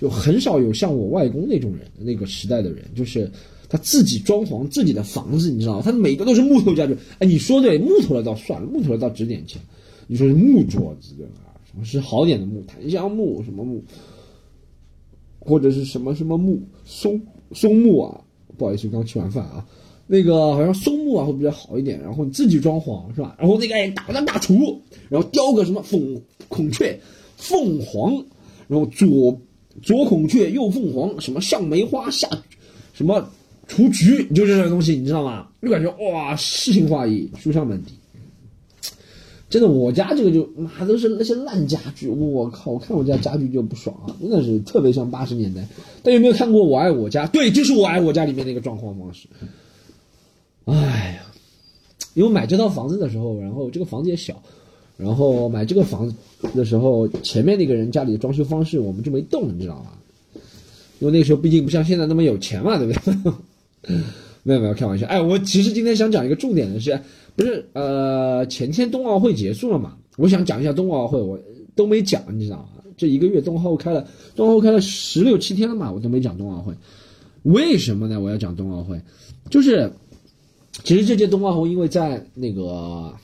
[0.00, 3.28] 就很少有像我外公那种人那个时代的人，就是
[3.72, 5.82] 他自己装潢自己的房子，你知道吗？
[5.82, 6.94] 他每个都是木头家具。
[7.18, 9.58] 哎，你说对，木头的倒算了，木头的倒值点钱。
[10.06, 11.54] 你说是木桌子对吧？
[11.64, 12.62] 什么是好点的木？
[12.66, 13.82] 檀香木什么木？
[15.38, 17.18] 或者是什么什么木松
[17.52, 18.20] 松木啊，
[18.58, 19.66] 不好意思，刚吃完饭啊，
[20.06, 21.98] 那个好像松木啊会比较好一点。
[21.98, 23.34] 然后你自己装潢是吧？
[23.38, 27.00] 然后那个大大大厨，然后雕个什么凤孔雀、
[27.38, 28.22] 凤凰，
[28.68, 29.40] 然后左
[29.80, 32.28] 左孔雀右凤凰，什么上梅花下
[32.92, 33.26] 什么
[33.72, 35.48] 雏菊，就这些东西，你知道吗？
[35.62, 37.92] 就感觉哇，诗情画意，书香门第。
[39.48, 42.72] 真的，我家这个就妈都是那些烂家具，我靠！
[42.72, 45.62] 我看我家家具就不爽啊，真的是特别像八十年代。
[46.02, 47.26] 大家有没有看过《我爱我家》？
[47.30, 49.26] 对，就是《我爱我家》里面那个装潢方式。
[50.66, 50.74] 哎
[51.18, 51.24] 呀，
[52.14, 54.42] 因为买这套房子的时候，然后这个房子也小，
[54.96, 56.14] 然后买这个房子
[56.54, 59.92] 的时候，前面那个人家里的装修方式我们就没动，你知道吗？
[61.00, 63.32] 因为那个时候毕竟不像现在那么有钱嘛，对不对？
[64.42, 65.06] 没有没有，开玩笑。
[65.06, 67.00] 哎，我其实今天想讲一个重点的是。
[67.34, 69.96] 不是，呃，前天冬奥会结束了嘛？
[70.18, 71.40] 我想讲一下冬奥会，我
[71.74, 72.82] 都没讲，你知道吗？
[72.98, 76.74] 这一个月冬奥会开了，冬奥会开了十六七天了嘛，我都没讲冬奥会。
[77.44, 78.20] 为什么呢？
[78.20, 79.00] 我要讲冬奥会，
[79.48, 79.90] 就是
[80.84, 83.14] 其实这届冬奥会因为在那个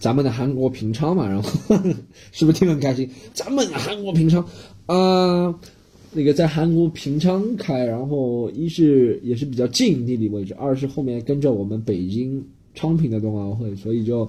[0.00, 1.48] 咱们的韩国平昌嘛，然后
[2.32, 3.08] 是不是听得很开心？
[3.32, 4.44] 咱们韩国平昌
[4.86, 5.54] 啊，
[6.12, 12.44] 那个在韩国平昌开，然后一是也是比较近地理位置，二是后面跟着我们北京。
[12.78, 14.28] 昌平的冬奥会，所以就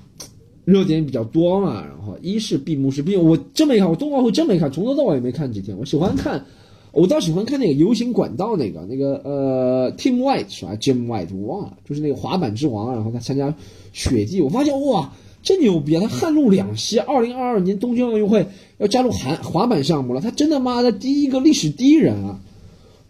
[0.66, 1.82] 热点比较多嘛。
[1.82, 5.74] 然后一是闭幕式，毕竟我真没看，我冬奥会真没看，从头到尾也没看几天。
[5.78, 6.44] 我喜欢看，
[6.92, 12.92] 我倒喜欢看那个游行管道那个那个呃，Team White 是吧？Jim White 我忘了，就是那个滑板之王。
[12.92, 13.54] 然后他参加
[13.94, 15.10] 雪地，我发现哇，
[15.42, 16.00] 真牛逼啊！
[16.02, 18.46] 他旱路两栖，二零二二年东京奥运会
[18.78, 20.20] 要加入滑滑板项目了。
[20.20, 22.40] 他真他妈的第一个历史第一人啊！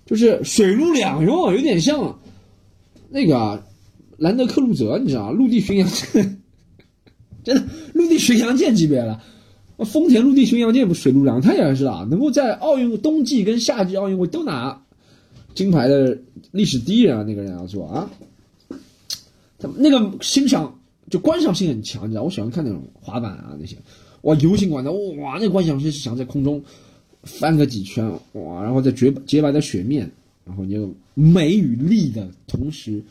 [0.07, 2.19] 就是水陆两用，有点像
[3.11, 3.63] 那个。
[4.19, 6.39] 兰德克鲁泽，你知道陆地巡洋舰，
[7.43, 9.21] 真的陆地巡洋舰级别了。
[9.79, 14.81] 丰田陆地巡洋舰不水陆两他也是啊，能够在奥运冬季跟夏季奥运会都拿
[15.57, 16.17] 金牌的
[16.53, 18.09] 历史第一人啊，那个人要做啊。
[19.59, 20.79] 他那个欣赏
[21.13, 23.77] 就观赏性很强，你知道，我喜欢看那种滑板啊那些，
[24.23, 26.65] 哇，游行馆的哇，那观赏性是想在空中
[27.25, 30.11] 翻个几圈哇，然后在绝洁白的雪面，
[30.47, 33.05] 然后就美与力的同时。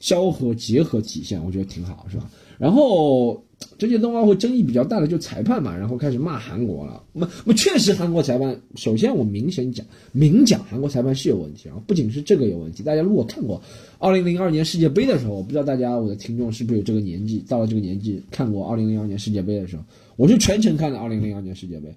[0.00, 2.30] 交合结合体现，我觉得挺好，是吧？
[2.58, 3.42] 然后
[3.78, 7.02] 这届冬奥会争议比较大的就裁判嘛，然后开始骂韩国了。
[7.12, 12.82] 那那确实韩国裁判，首先我明显讲明讲韩国裁判是有问题啊，不仅是这个有问题。
[12.82, 13.60] 大家如果看过
[13.98, 19.82] 二零零二年世界杯的时候，我不知道大家我的听众是不是有这个年纪，到了这个年纪看过二零零二年世界杯的时候，
[20.16, 21.94] 我就全程看了二零零二年世界杯。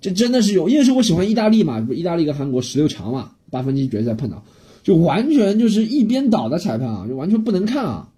[0.00, 4.42] 这真的是有，因为是我喜欢意大利嘛，不意大利跟韩国十六强嘛，八分之一决赛碰到，
[4.82, 8.08] 就完全就是一边倒的裁判啊，就完全不能看啊。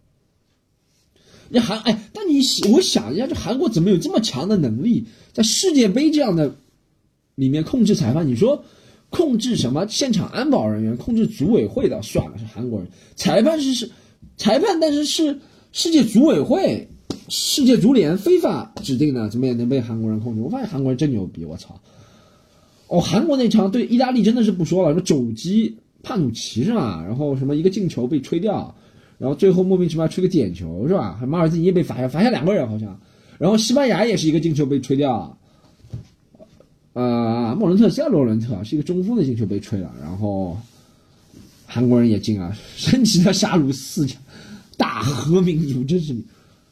[1.53, 2.41] 你韩哎，但你
[2.73, 6.55] 我想一下，这韩国怎么有这么强的能力，在世界杯这样的
[7.35, 8.27] 里面控制裁判？
[8.27, 8.65] 你说
[9.09, 9.85] 控制什么？
[9.89, 12.89] 现场安保人员，控制组委会的算了，是韩国人。
[13.17, 13.91] 裁判是是
[14.37, 15.41] 裁判，但是是
[15.73, 16.89] 世界组委会、
[17.29, 20.41] 世界足联非法指定的，怎么也能被韩国人控制？
[20.41, 21.81] 我发现韩国人真牛逼，我操！
[22.87, 27.05] 哦，韩国那场对意大利真的是不说了，什么肘击帕努奇是吧？
[27.05, 28.73] 然后什么一个进球被吹掉。
[29.21, 31.21] 然后最后莫名其妙吹个点球是吧？
[31.29, 32.99] 马尔蒂尼被罚下，罚下两个人好像。
[33.37, 35.37] 然后西班牙也是一个进球被吹掉。
[36.95, 39.95] 呃，莫伦特加罗伦特是一个中锋的进球被吹了。
[40.01, 40.59] 然后
[41.67, 44.21] 韩国人也进了， 神奇的杀入四强。
[44.79, 46.17] 大和民族真是，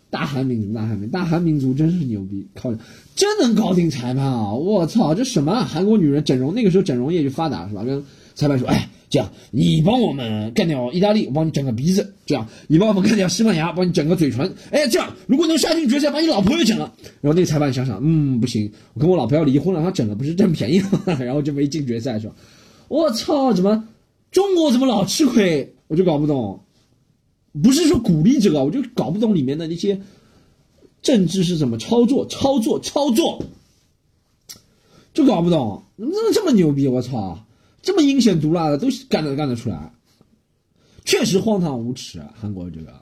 [0.09, 2.73] 大韩民族，大韩民，大韩民族真是牛逼，靠，
[3.15, 4.55] 真能搞定裁判啊！
[4.55, 6.55] 我操，这什么韩国女人整容？
[6.55, 7.85] 那个时候整容业就发达是吧？
[7.85, 8.03] 跟
[8.35, 8.89] 裁判说，哎。
[9.11, 14.55] 这样，你帮我们干掉意大利，我帮你整个鼻子；这样，你帮我们干掉西班牙，帮你整个嘴唇。
[14.71, 16.92] 哎，这样，如果能杀进决赛，把你老婆也整了。
[17.21, 21.03] 然后那个裁判想想，嗯，不行，我跟我老婆要离婚了，他整了不是占便宜吗？
[21.21, 22.35] 然后就没进决赛，是吧？
[22.88, 23.88] 我操，怎么
[24.31, 25.75] 中国怎么老吃亏？
[25.87, 26.61] 我就搞不懂。
[27.62, 30.01] 不是说鼓励这个，我就搞不懂里面的那些
[31.01, 33.42] 政治是怎么操作、操作、操作，
[35.14, 36.87] 就搞不懂，怎么这么牛逼？
[36.87, 37.47] 我操！
[37.83, 39.93] 这么阴险毒辣的都干得干得出来，
[41.05, 42.35] 确实荒唐无耻啊！
[42.35, 42.93] 韩国这个，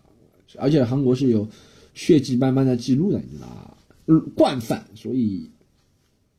[0.59, 1.49] 而且韩国是有
[1.95, 3.75] 血迹斑斑的记录的，你知道吗？
[4.07, 5.51] 嗯惯犯，所以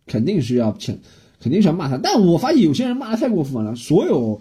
[0.06, 0.95] 肯定是要谴，
[1.41, 1.97] 肯定是要骂他。
[1.97, 4.39] 但我发现有些人骂的太过分了，所有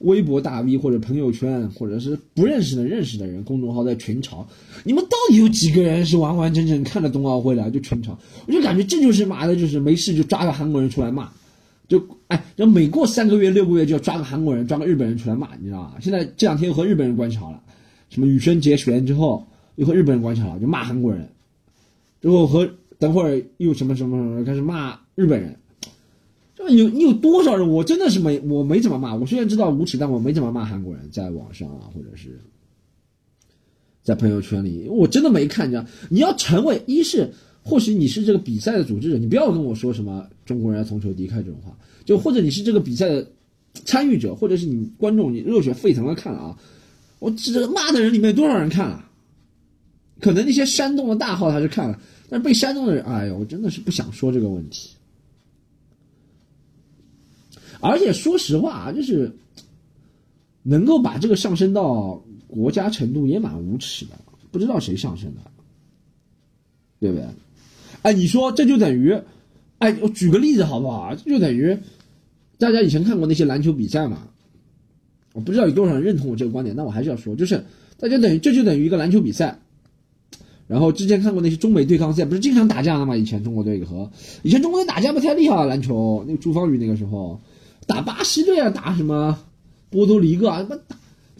[0.00, 4.44] 微博大 V 或者朋友圈或者是不认识的认识的人，公众号在群嘲，
[4.84, 7.70] 你们到底有几个人是完完整整看了冬奥会的？
[7.70, 8.14] 就群嘲，
[8.46, 11.32] 我就感觉这就是妈的，就是没事就抓个韩国人出来骂。
[11.88, 15.96] 就哎，就每过三个月、六个月就要抓个韩国人、抓个日本人出来骂，你知道吧？
[16.02, 17.62] 现在这两天又和日本人关系好了，
[18.10, 19.46] 什么羽生结弦之后
[19.76, 21.26] 又和日本人关系好了，就骂韩国人，
[22.20, 25.56] 之后和等会儿又什么什么什么开始骂日本人，
[26.54, 27.66] 就有你有多少人？
[27.66, 32.38] 我真的是没我没怎么骂，我虽然知道无耻，但我没怎么骂韩国人，在网上啊或者是
[34.02, 35.86] 在朋友圈里，我真的没看见。
[36.10, 37.32] 你要成为一是。
[37.68, 41.76] 或许你是这个比赛的组织者，你不要跟我说什么中国人要从球敌忾这种话。
[42.06, 43.30] 就或者你是这个比赛的
[43.84, 46.58] 参与者，或者是你观众，你热血沸腾的看了啊！
[47.18, 49.04] 我这骂的人里面有多少人看了？
[50.18, 52.00] 可能那些煽动的大号他是看了，
[52.30, 54.96] 但是被煽动的人，哎呦，我真的是不想说这个问题。
[57.80, 59.30] 而且说实话啊，就是
[60.62, 64.12] 能够把这个上升到国家程度也蛮无耻的，
[64.50, 65.42] 不知道谁上升的，
[66.98, 67.26] 对不对？
[68.08, 69.14] 哎，你说这就等于，
[69.76, 71.14] 哎，我举个例子好不好？
[71.14, 71.76] 这就等于，
[72.58, 74.28] 大家以前看过那些篮球比赛嘛？
[75.34, 77.62] 我不知道有多少人认同我这个观点，但我还是要说，就是
[78.00, 79.58] 大家等于这就等于一个篮球比赛。
[80.66, 83.14] 然后之前看过那些中美对抗赛，不是经常打架的吗？
[83.14, 84.10] 以前中国队和
[84.42, 87.38] 以前中国队打架不太厉害啊，篮球那个朱芳雨那个时候
[87.86, 89.38] 打巴西队啊，打什么
[89.90, 90.78] 波多黎各啊，什么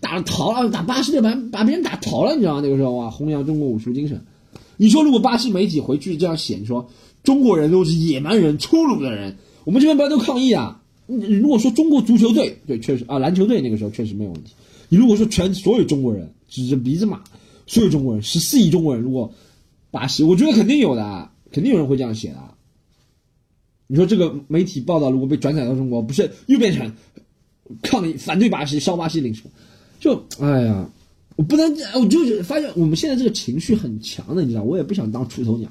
[0.00, 2.60] 打打逃了，打巴西队把把别人打逃了，你知道吗？
[2.62, 4.22] 那个时候啊，弘扬中国武术精神。
[4.78, 6.88] 你说，如果巴西媒体回去这样写，你说
[7.24, 10.80] 中国人都是野蛮人、粗鲁的人，我们这边不要都抗议啊？
[11.06, 14.52] 你如果说中国足球队，对，确实啊，篮球队那个时候确实没有问题。
[14.88, 17.20] 你如果说全所有中国人指着鼻子骂
[17.66, 19.32] 所有中国人，十四亿中国人，如果
[19.90, 22.38] 巴西，我觉得肯定有的，肯定有人会这样写的。
[23.88, 26.92] 你说这个媒体报道如果被转载到中国，不是又变成
[27.82, 29.42] 抗议、反对巴西、烧巴西领事？
[29.98, 30.88] 就哎呀。
[31.38, 35.70] 我不能，我就发现我们现在这个情绪很强的，你知道，我也不想当出头鸟，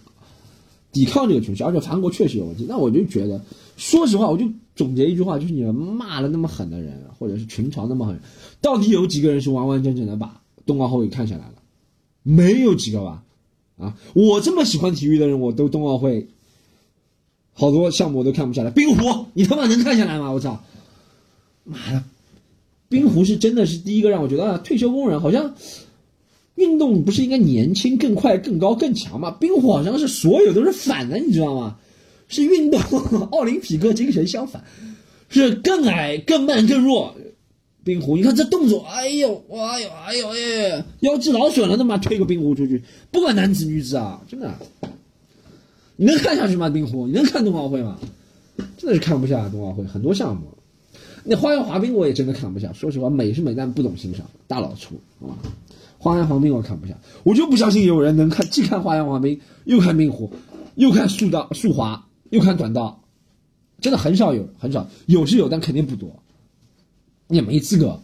[0.93, 1.62] 抵抗这个情绪。
[1.62, 3.41] 而且韩国确实有问题，那我就觉得，
[3.75, 4.45] 说实话，我就
[4.77, 8.17] 总结一句话，就是你们骂了那么狠的人，或者是群嘲那么狠，
[8.62, 11.56] 到底有几个人是完完整整的把冬奥会给看下来了？
[12.23, 13.25] 没有几个吧？
[13.77, 16.30] 啊，我这么喜欢体育的人，我都冬奥会
[17.51, 18.71] 好多项目我都看不下来。
[18.71, 20.32] 冰壶，你他妈能看下来吗？
[20.32, 20.63] 我操，
[21.65, 22.01] 妈的！
[22.89, 25.54] 冰壶是真的是第一个让我觉得啊，退休工人好像
[26.56, 29.32] 运动不是应该年轻、更快、更高、更强吗？
[29.32, 31.78] 冰壶好像是所有都是反的，你知道吗？
[32.28, 32.80] 是运动
[33.32, 34.63] 奥林匹克精神相反，
[35.30, 37.15] 是更矮、更慢、更弱，
[37.84, 44.54] 冰壶，你看这动作，哎呦，哎呦，哎呦，哎，腰肌劳损了，他妈推个冰壶出去，不管男子女子啊，真的，
[45.95, 46.69] 你能看下去吗？
[46.69, 47.97] 冰壶，你能看冬奥会吗？
[48.78, 50.57] 真的是看不下冬奥会很多项目。
[51.30, 55.36] 那花样滑冰我也真的看不下，说实话，美是美，但不懂欣赏，大老粗，好吧？
[56.00, 60.32] 花样滑冰我看不下，我就不相信有人能看既看花样滑冰，又看冰壶，
[60.76, 63.04] 又看速道速滑，又看短道，
[63.82, 66.24] 真的很少有，很少有是有，但肯定不多。
[67.28, 68.00] 你也没资格，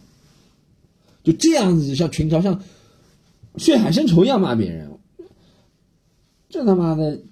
[1.22, 2.60] 就这样子像群嘲像
[3.56, 4.90] 血海深仇一样骂别人，
[6.50, 7.22] 这他妈的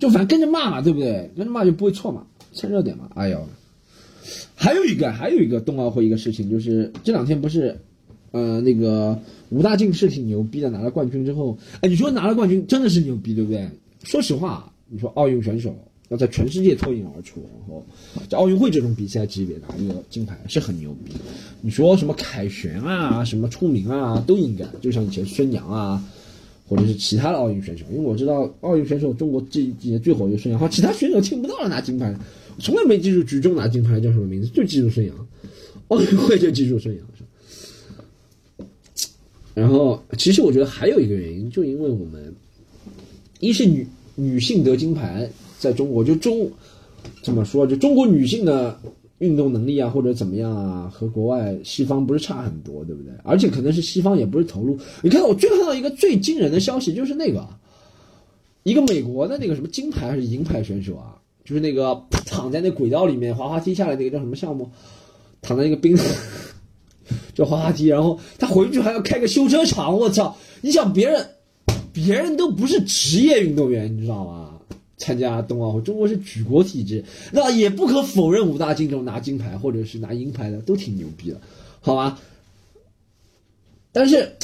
[0.00, 1.30] 就反正跟着骂嘛，对不对？
[1.36, 3.10] 跟着骂就不会错嘛，蹭热点嘛。
[3.14, 3.46] 哎呦，
[4.64, 7.78] 还有一个还有一个冬奥会一个事情，就是这两天不是，
[8.30, 13.68] 呃，那个吴大靖是挺牛逼的，拿了冠军之后，哎，你说拿了冠军真的是牛逼，对不对？
[14.04, 15.76] 说实话，你说奥运选手
[16.08, 17.84] 要在全世界脱颖而出，然后
[18.30, 21.12] 在奥运会这种比赛级别拿一个金牌是很牛逼。
[21.60, 26.02] 你说什么凯旋啊，什么出名啊，都应该，就像以前孙杨啊，
[26.66, 32.14] 或者是其他的奥运选手，因为我知道奥运选手中国这几年最火就是孙杨，好，其他选手听不到了拿金牌，
[32.58, 35.14] 从来没记住举重拿金牌叫什么名字，就记住孙杨，
[35.88, 37.04] 奥运会就记住孙杨。
[39.54, 42.34] 然后，其实我觉得还有一个原因，就因为我们
[43.38, 43.86] 一是女
[44.16, 46.50] 女性得金牌，在中国就中
[47.22, 48.76] 怎么说，就中国女性的
[49.18, 53.12] 运动能力啊，或者怎么样啊，和国外西方不是差很多，对不对？
[53.22, 54.76] 而且可能是西方也不是投入。
[55.02, 57.48] 你看，我最看到一个最惊人的消息，就是那个
[58.64, 61.13] 一个美国的那个什么金牌还是银牌选手啊，
[61.44, 64.70] 就是那个躺在那轨道里面滑滑梯下来那个叫什么项目，
[65.42, 65.96] 躺在那个冰。
[67.34, 70.34] 就滑滑梯，然后他回去还要开个修车厂，我操！
[70.62, 71.28] 你想别人，
[71.92, 74.58] 别人都不是职业运动员，你知道吗？
[74.96, 81.38] 参加冬奥会，中国是举国体制，那也不可否认，五大金中拿金牌或者是拿银牌的都挺牛逼的，
[81.80, 82.18] 好吧？
[83.92, 84.36] 但是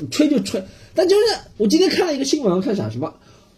[0.00, 0.62] 你吹就吹，
[0.94, 1.22] 但就是
[1.58, 3.12] 我今天看了一个新闻，看啥什么？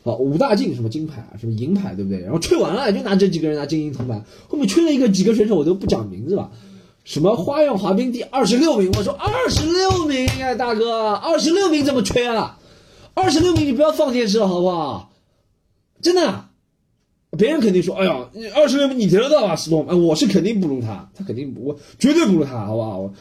[0.04, 2.20] 啊，五大金什么金牌啊，什么银牌，对不对？
[2.20, 6.50] 然后吹完了就拿这几个人拿金银铜牌，后面吹了一个几个选手，我都不讲名字了。
[7.04, 8.92] 什么花样滑冰第二十六名？
[8.96, 12.58] 我说二十六名呀，大哥，二十六名怎么吹啊？
[13.14, 15.10] 二十六名你不要放电视了，好不好？
[16.00, 16.44] 真的，
[17.36, 22.98] 别人肯定说，哎呀，二十六名你得到啊，斯东，哎，我是肯定不如他，他肯定我绝对不如他，好不好？
[22.98, 23.12] 我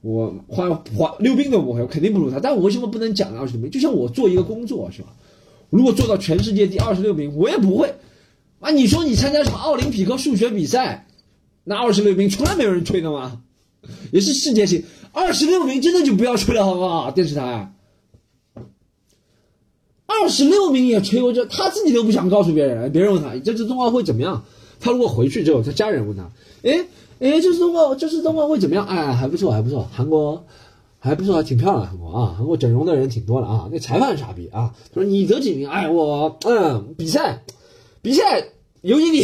[0.00, 3.70] 我花滑溜冰的我我肯定不如他，但我为什么不能讲二十六名？
[3.70, 5.08] 就像我做一个工作是吧？
[5.70, 7.94] 如果做到全世界第二十六名，我也不会。
[8.60, 11.06] 啊，你说你参加什么奥林匹克数学比赛？
[11.64, 13.42] 那二十六名从来没有人吹的吗？
[14.10, 14.84] 也是世界性。
[15.12, 17.10] 二十六名真的就不要吹了，好不好？
[17.10, 17.72] 电视台，
[20.06, 22.90] 二十六名也吹过，这他自己都不想告诉别人。
[22.90, 24.44] 别人问他这次冬奥会怎么样？
[24.80, 26.30] 他如果回去之后，他家人问他，
[26.62, 26.86] 哎
[27.20, 28.86] 哎，这次冬奥这次冬奥会怎么样？
[28.86, 30.46] 哎，还不错，还不错，韩国
[31.00, 33.68] 还不错，挺漂亮，韩国啊，韩国整容的人挺多的啊。
[33.70, 35.68] 那裁判傻逼啊，他说你得几名？
[35.68, 37.44] 哎，我嗯，比赛
[38.02, 38.48] 比赛
[38.82, 39.22] 有你，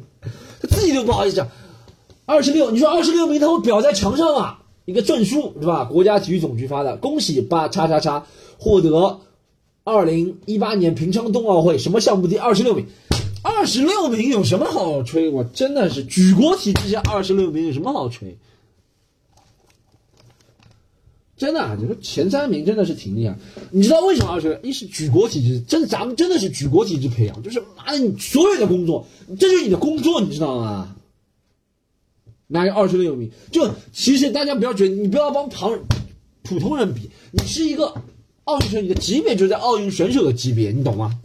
[0.60, 1.48] 他自己都不好意思讲。
[2.26, 4.62] 二十六，你说二十六名，他会裱在墙上啊？
[4.86, 5.84] 一个证书是吧？
[5.84, 8.26] 国家体育总局发的，恭喜八叉叉叉
[8.58, 9.20] 获得
[9.84, 12.86] 二零一八年平昌冬奥会什么项目第二十六名。
[13.42, 15.28] 二十六名有什么好吹？
[15.28, 18.38] 我真的是举国体制下二十六名有什么好吹？
[21.36, 23.36] 真的，你说前三名真的是挺厉害。
[23.70, 24.60] 你知道为什么二十六？
[24.62, 29.06] 一是举国体制，真咱们真的是举国体制培养，就是妈的，你所有的工作，
[29.38, 30.94] 这就是你的工作，你知道吗？
[32.46, 35.76] 拿个二十六名，就其实大家不要觉得，你不要帮旁
[36.42, 37.92] 普通人比，你是一个
[38.44, 41.18] 奥运选手，你的级别就在奥运选手的级别，你懂吗？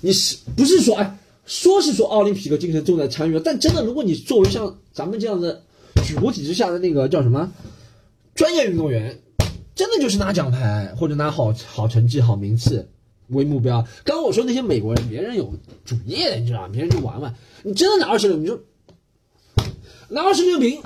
[0.00, 5.62] 你是不是说哎，说是说奥林匹克精神重在参与，但真的，如果你作为像咱们这样的
[6.04, 7.52] 举国体制下的那个叫什么
[8.34, 9.20] 专业运动员，
[9.74, 12.88] 真的就是拿奖牌或者拿好好成绩、好名次
[13.28, 13.82] 为目标。
[14.04, 15.52] 刚刚我说那些美国人，别人有
[15.84, 16.68] 主业，你知道吗？
[16.72, 18.60] 别人就玩玩，你真的拿二十六，你就。
[20.10, 20.80] 拿二十六名，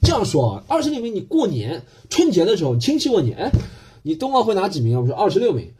[0.00, 3.52] 这样说啊，二十六名，你过年春节的时候亲戚问你，哎，
[4.02, 5.00] 你冬奥会拿几名啊？
[5.00, 5.72] 我说二十六名，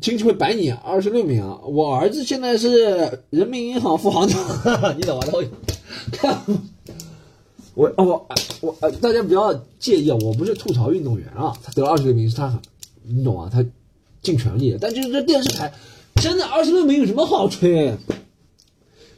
[0.00, 1.58] 亲戚会摆你二十六名啊？
[1.64, 4.38] 我儿子现在是人民银行副行长，
[4.96, 5.24] 你懂吗？
[5.26, 5.48] 他会
[6.12, 6.38] 看
[7.74, 8.28] 我哦我
[8.60, 12.60] 我呃，大家不要介意啊，我不是吐槽运动员啊，他得了二十六名是他，
[13.02, 13.50] 你懂啊？
[13.52, 13.64] 他
[14.22, 15.72] 尽全力了，但就是这电视台
[16.16, 17.96] 真的二十六名有什么好吹？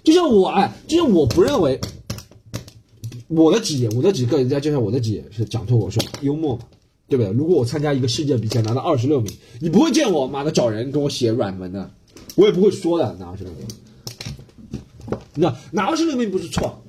[0.03, 1.81] 就像我哎，就像我不认为。
[3.29, 6.63] 我的职业，我的职业，人家介绍我的职业是讲脱口秀、幽默嘛，
[7.09, 7.33] 对不对？
[7.33, 11.91] 如果我参加一个世界比赛拿到二十六名，你不会见我妈的找人跟我写软文的，
[12.37, 13.67] 我也不会说的拿二十六名。
[15.35, 16.81] 那拿二十六名不是错，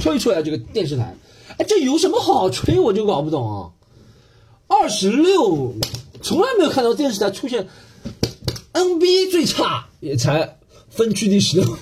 [0.00, 1.14] 吹出来这个电视台，
[1.58, 2.80] 哎，这有什么好吹？
[2.80, 3.70] 我就搞不懂啊。
[4.66, 5.74] 二十六，
[6.22, 7.68] 从来没有看到电视台出现
[8.72, 11.76] NBA 最差也才分区第十六、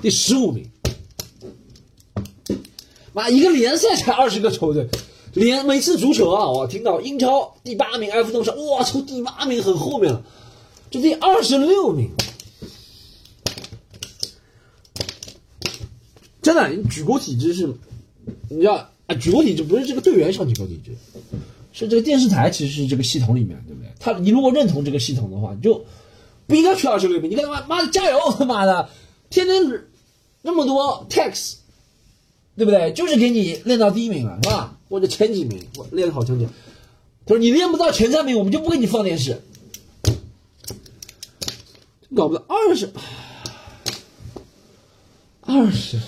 [0.00, 0.70] 第十五名。
[3.12, 4.88] 妈，一个联赛才二十个球队，
[5.34, 10.22] 联每次足球啊，我听到英超第八名埃弗顿上，哇，操，第八名很后面了，
[10.90, 12.10] 就第二十六名。
[16.52, 17.74] 真的，你举国体制是，
[18.50, 18.74] 你要
[19.06, 19.14] 啊？
[19.18, 20.92] 举国体制不是这个队员上举国体制，
[21.72, 23.90] 是这个电视台其实是这个系统里面，对不对？
[23.98, 25.82] 他你如果认同这个系统的话，你就
[26.46, 27.30] 不应该去二十六名。
[27.30, 28.90] 你看他妈的加油，他妈的，
[29.30, 29.82] 天天
[30.42, 31.54] 那么多 tax，
[32.54, 32.92] 对不对？
[32.92, 34.76] 就是给你练到第一名了，是吧？
[34.90, 36.46] 或者前几名，我练的好成绩。
[37.24, 39.40] 他说你练不到前三名，我们就不给你放电视。
[42.14, 42.90] 搞不到二十，
[45.40, 45.98] 二十。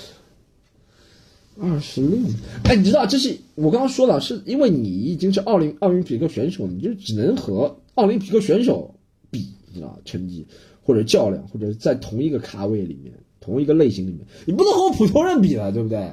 [1.60, 2.18] 二十六，
[2.64, 8.92] 哎，你知道这是我刚刚说了，是因为你已经是奥林奥林匹克选手，你就只能和奥林匹克选手
[9.30, 10.44] 比，你知道成绩
[10.82, 16.12] 或者较量，或者在同一个咖位里面，同一个类型里面，你不能和我普通人比了，对不对？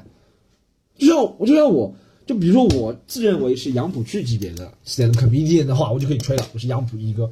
[0.98, 1.92] 就像我就像我，
[2.28, 7.28] 就比如说我自认为是杨浦区级别的 stand comedian 的话，我就可以吹了，我是杨浦一哥。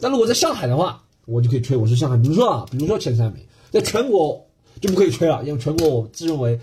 [0.00, 3.40] 但如果在上海的话，我就可以吹我是上海，比如说啊，比如说前三名，
[3.70, 4.44] 在全国
[4.80, 6.58] 就不可以吹了，因为全国我自认为。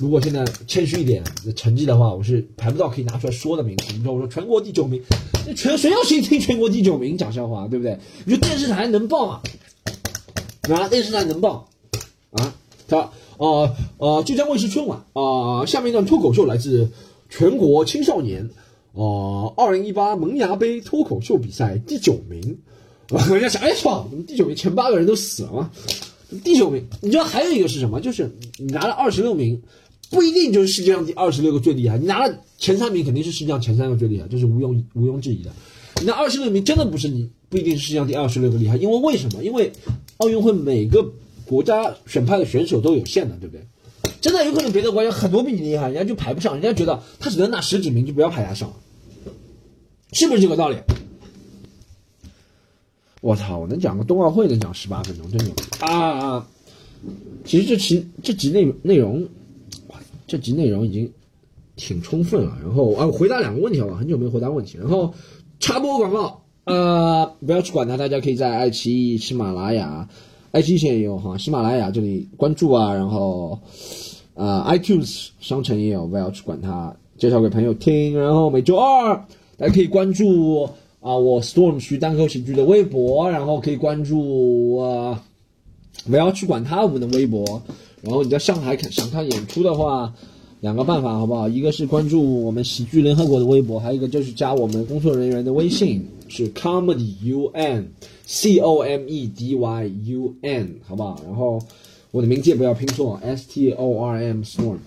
[0.00, 1.22] 如果现在谦虚一点，
[1.54, 3.92] 成绩的话，我是排不到可以拿出来说的名字。
[3.94, 5.02] 你说我说全国第九名，
[5.46, 7.98] 那全谁要谁听全国第九名讲笑话，对不对？
[8.24, 9.42] 你说电视台能报吗？
[10.74, 11.68] 啊，电视台能报
[12.30, 12.54] 啊？
[12.88, 16.90] 他呃呃，浙江卫视春晚啊，下面一段脱口秀来自
[17.28, 18.48] 全国青少年
[18.94, 22.58] 啊，二零一八萌芽杯脱口秀比赛第九名。
[23.28, 25.70] 人家想，哎操，第九名前八个人都死了吗？
[26.42, 28.00] 第九名，你知道还有一个是什么？
[28.00, 29.60] 就是你拿了二十六名。
[30.10, 35.52] 不一定就是世界上第二十六个最厉害，你拿了前三名肯定是世界上前三个最厉害，这是毋庸毋庸置疑的。
[36.04, 39.44] 那二十六名真的不是你不一定是世界上第二十六个厉害，因为为什么？
[39.44, 39.72] 因为
[40.16, 41.08] 奥运会每个
[41.46, 43.64] 国家选派的选手都有限的，对不对？
[44.20, 48.76] 真的有可能别的国家很多比你厉害，人家就排不上，人家觉得他只能拿十几名，就不要排他上了，
[50.12, 50.76] 是不是这个道理？
[53.20, 56.48] 我操，我能讲个冬奥会能讲十八分钟，真牛啊啊！
[57.44, 59.28] 其实这期这集内内容。
[60.30, 61.10] 这集内容已经
[61.74, 65.12] 挺充分了，然后啊，我回答两个问题好吧，很久没有回答问题，然后
[65.58, 70.08] 插播广告，呃，不要去管它，大家可以在爱奇艺、喜马拉雅，
[70.52, 73.58] 爱奇艺现在也有哈，喜马拉雅这里关注啊，然后
[74.34, 79.16] 呃，iTunes 商城也有，不要去管它，介绍给朋友听，然后每周二
[79.56, 80.62] 大家可以关注
[81.00, 85.24] 啊，我 Storm 徐单口喜剧的微博，然后可以关注啊，
[86.08, 87.60] 不要去管他我们的微博。
[88.02, 90.14] 然后你在上海看想看演出的话，
[90.60, 91.48] 两个办法好不好？
[91.48, 97.92] 一个是关注我们喜剧联合国的微博，还有一个就是加我们工作人员的微信，是 comedy u n
[98.24, 101.20] c o m e d y u n，好不好？
[101.24, 101.60] 然后
[102.10, 104.78] 我的名字也不要拼错，s t o r m storm，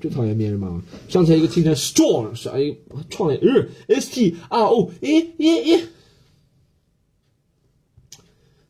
[0.00, 0.82] 就讨厌别人嘛。
[1.08, 2.74] 上次一个听成 storm 是哎
[3.10, 5.80] 创业日 s t r o e e e，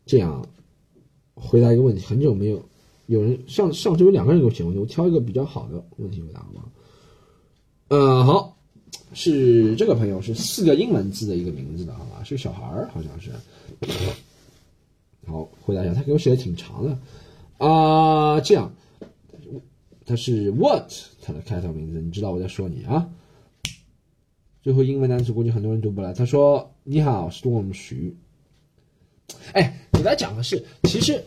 [0.07, 0.47] 这样
[1.35, 2.63] 回答一个问题，很久没有。
[3.07, 6.63] 有人上上周有两个人给我写问题，我挑一个比较好的问题回答好吗？
[7.89, 8.57] 呃，好，
[9.13, 12.25] 是这个朋友是四个英文字的一个名字的，好吧？
[12.25, 13.31] 是个小孩儿，好像是。
[15.27, 16.99] 好，回答一下，他给我写的挺长的
[17.59, 18.41] 啊。
[18.41, 18.73] 这样，
[20.07, 20.91] 他是 What？
[21.21, 23.09] 他的开头名字，你知道我在说你啊？
[24.63, 26.15] 最后英文单词估计很多人读不来。
[26.15, 28.17] 他说：“你好，Storm 徐。”
[29.53, 31.23] 哎，给大家讲的是，其实。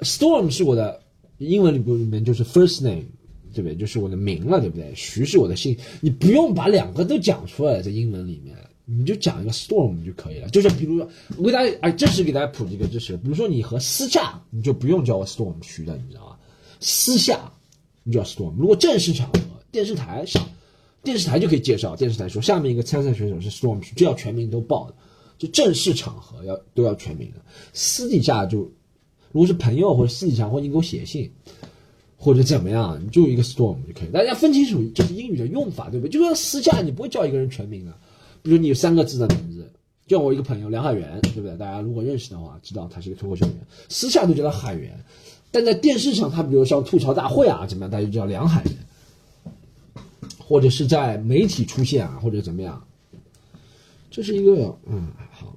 [0.00, 1.00] Storm 是我的
[1.38, 3.04] 英文里部里面就是 first name，
[3.52, 3.74] 对不对？
[3.74, 4.92] 就是我的名了，对不对？
[4.94, 10.48] 徐是我的姓，你不用把两个都讲出来，在英文里面，你就讲一个 Storm 就可以了。
[10.50, 16.36] 就是比如说，我给大家哎，这是给大家普及一个知识，比如说你和私下，你就不用叫我 Storm 徐的，你知道吗？
[16.80, 17.50] 私下
[18.04, 18.54] 你叫 Storm。
[18.56, 19.40] 如果正式场合，
[19.72, 20.48] 电视台上，
[21.02, 24.94] 电视台就可以介绍，电视台说下面一个参赛选手是 Storm 徐，这要全名都报的，
[25.38, 27.40] 就正式场合要都要全名的，
[27.72, 28.70] 私底下就。
[29.32, 31.30] 如果是朋友或者私底下，或者你给我写信，
[32.16, 34.10] 或者怎么样，你就一个 storm 就可以。
[34.10, 36.10] 大家分清楚这是英语的用法，对不对？
[36.10, 37.92] 就说私下你不会叫一个人全名的，
[38.42, 39.70] 比如你有三个字的名字，
[40.06, 41.56] 叫我一个朋友梁海源，对不对？
[41.56, 44.98] 大家如果认识的话，知道他是一个脱口秀演员，私下都叫他海源，
[45.50, 49.52] 但在电视上他比如像吐槽大会啊怎么样，大家就叫梁海源，
[50.38, 52.82] 或者是在媒体出现啊或者怎么样，
[54.10, 55.54] 这是一个嗯好，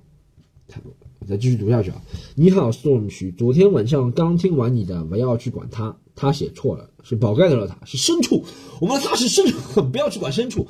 [0.67, 0.91] 太多
[1.31, 2.01] 再继续读下去啊。
[2.35, 8.43] 你好，Storm 徐，昨天晚上刚听完你的，不要去管他，他写错了，是宝盖头的他，是牲畜，
[8.81, 10.67] 我们的他是牲畜，不要去管牲畜。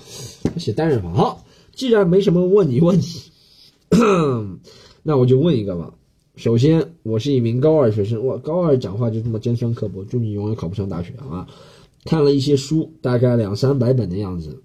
[0.58, 1.16] 写单人房。
[1.16, 1.44] 好，
[1.74, 3.32] 既然没什么问你问题，
[5.02, 5.96] 那我就问一个吧。
[6.36, 11.48] 首先，我是一名高二学生，我高二讲话就这么尖酸刻薄，祝你永远考不上大学啊！
[12.06, 14.62] 看了一些书，大概两三百本的样子。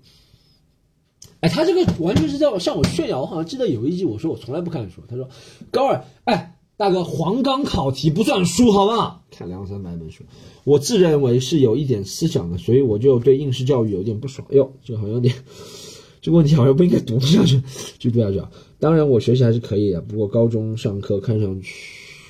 [1.41, 3.21] 哎，他这个完全是在向我炫耀。
[3.21, 5.29] 我好像记得有一集我说我从来不看书，他说
[5.71, 9.21] 高二，哎，大哥，黄冈考题不算书好吗？
[9.31, 10.25] 看两三百本书，
[10.65, 14.47] 我自认为是有一点思想的，所以我就对应试教育有点不爽。
[14.51, 15.35] 哟，这个好像有点，
[16.23, 17.63] 这个问题好像不应该读下去，
[17.99, 18.51] 就读下去啊。
[18.79, 21.75] 当然，我学习还是可以的，不过高中上课看上去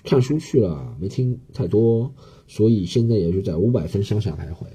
[0.05, 2.13] 看书去了，没听太多，
[2.49, 4.67] 所以现在也就在五百分上下徘徊。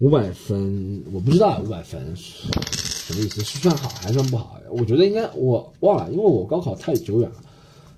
[0.00, 4.58] 五百分，我不知道五百分什么意思，是算好还是算不好？
[4.70, 7.36] 我觉得应该我忘了，因为我高考太久远了，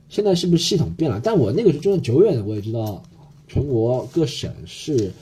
[0.08, 1.20] 现在是不是系统变了？
[1.22, 3.02] 但我那个时候就算久远的，我也知道
[3.48, 5.12] 全国各省市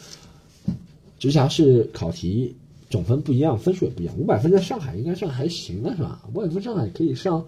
[1.18, 2.54] 直辖市考题。
[2.90, 4.16] 总分不一样，分数也不一样。
[4.16, 6.22] 五百分在上海应该算还行了，是吧？
[6.32, 7.44] 五百分上海可以上，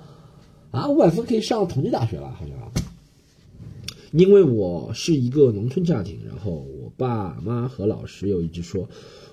[0.71, 2.55] 啊，五百分可以上同济大学了，好像。
[4.13, 8.87] 因为我是一个农村家庭，然后我爸妈和老师又一直说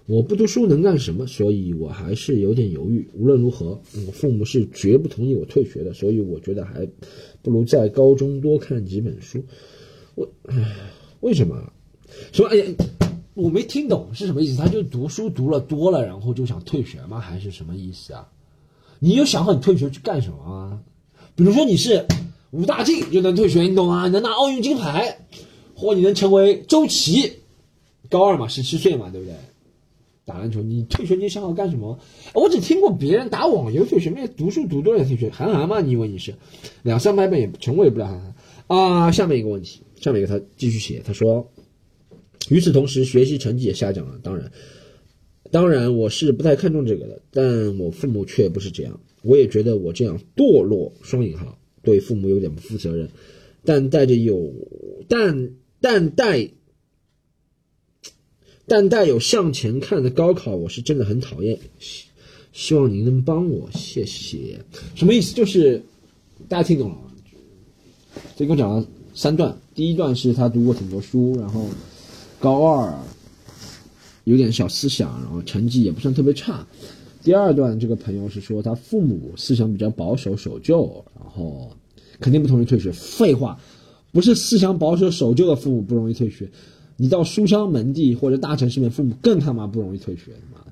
[0.08, 3.08] 我不读书能干什么，所以我还是有点犹豫。
[3.14, 6.88] 无论如何，我父母是绝不同意我退学的，所以我觉得还
[7.42, 9.44] 不如在高中多看几本书。
[10.16, 10.28] 我，
[11.20, 11.72] 为什么？
[12.32, 12.66] 说，哎呀。
[13.38, 17.20] 我没听懂是什么意思，他就读书读了多了，然后就想退学吗？
[17.20, 18.32] 还是什么意思啊？
[18.98, 20.82] 你有想好你退学去干什么啊？
[21.36, 22.08] 比如说你是
[22.50, 24.08] 武大靖就能退学，你懂吗？
[24.08, 25.20] 能拿奥运金牌，
[25.76, 27.34] 或你能成为周琦，
[28.10, 29.36] 高二嘛，十七岁嘛，对不对？
[30.28, 31.98] 打篮球，你退学你想好干什么？
[32.36, 35.30] 我只听过别人打网游退学，没读书读多了退学。
[35.30, 36.36] 韩寒嘛，你以为你是
[36.84, 38.36] 两三百本也成为不了韩寒
[38.68, 39.12] 啊？
[39.12, 41.50] 下面一个问题，下面一个他继续写，他说。
[42.50, 44.20] 与此同时，学习成绩也下降了。
[44.24, 44.52] 当然，
[45.52, 49.00] 当然我是不太看重这个的，但我父母却不是这样。
[49.22, 53.10] 我也觉得我这样堕落（双引号）对父母有点不负责任，
[53.66, 54.54] 但带着有，
[55.10, 55.50] 但
[55.82, 56.50] 但带，
[58.68, 61.58] 但带有向前看的高考，我是真的很讨厌。
[61.80, 62.04] 希
[62.54, 64.60] 希望您能帮我，谢谢。
[64.94, 65.34] 什么意思？
[65.34, 65.82] 就是
[66.48, 67.02] 大家听懂了吗？
[68.36, 71.68] 这给我讲了三段，第一段是他读过挺多书，然后。
[72.40, 72.96] 高二，
[74.26, 76.68] 有点小思想，然后成绩也不算特别差。
[77.24, 81.72] 第二段这个朋友是说他父母思想比较保守守旧，然后
[82.20, 82.92] 肯定不同意退学。
[82.92, 83.60] 废话，
[84.12, 86.48] 不是思想保守守旧的父母不容易退学，
[86.98, 90.34] 你到书香门第或者大城市里面，父母更他妈不容易退学。
[90.34, 90.72] 他妈的，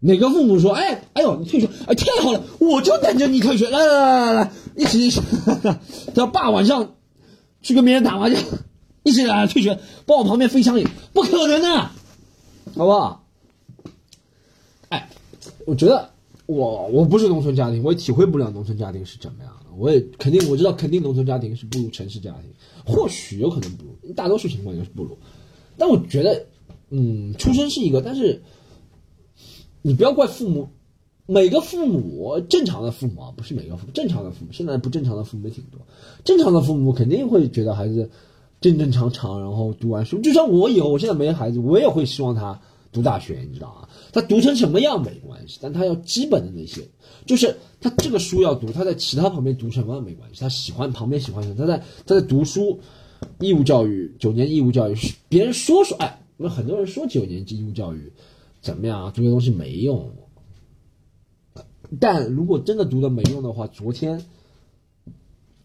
[0.00, 5.20] 哪个父母说，哎，哎呦，你退学，哎，太好了，我就等着你退学，来来来来来，一起一起，
[6.14, 6.94] 他爸晚上
[7.62, 8.42] 去跟别人打麻将。
[9.06, 11.68] 一起来退学，帮我旁边飞枪里，不可能的，
[12.74, 13.26] 好不好？
[14.88, 15.10] 哎，
[15.66, 16.08] 我觉得
[16.46, 19.52] 我我不是农村家庭，我也体会不了农村家庭是怎么样。
[19.78, 22.50] 我也肯定我知道，肯定农村家庭是不如城市家庭，
[22.84, 25.16] 或许有可能不如，大多数情况也是不如。
[25.76, 26.46] 但我觉得，
[26.90, 28.42] 嗯，出生是一个，但是
[29.82, 30.68] 你不要怪父母，
[31.26, 35.80] 每个父母正常的父母啊，不是每个父母正常的父母，现在不正常的父母也挺多，
[36.24, 38.10] 正常的父母肯定会觉得孩子。
[38.60, 42.58] 正正常常，然后读完书，就像我以后，我现在没孩子，我也会希望他
[42.92, 43.88] 读大学，你知道啊？
[44.14, 46.88] 他读成什么样没关系，但他要基本的那些，
[47.26, 52.78] 就是他这个书要读，他在其他旁边读什么没关系，他喜欢旁边喜欢什么，他在他在读书，
[53.40, 54.94] 义务教育九年义务教育，
[55.28, 58.12] 别人说说，哎，那很多人说九年义务教育
[58.62, 59.12] 怎么样啊？
[59.14, 60.12] 读的东西没用，
[61.98, 64.24] 但如果真的读的没用的话，昨天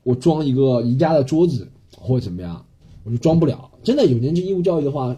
[0.03, 2.65] 我装一个宜家的桌子或者怎么样。
[3.05, 5.15] 我就装不了，真的有年级义务教育的话，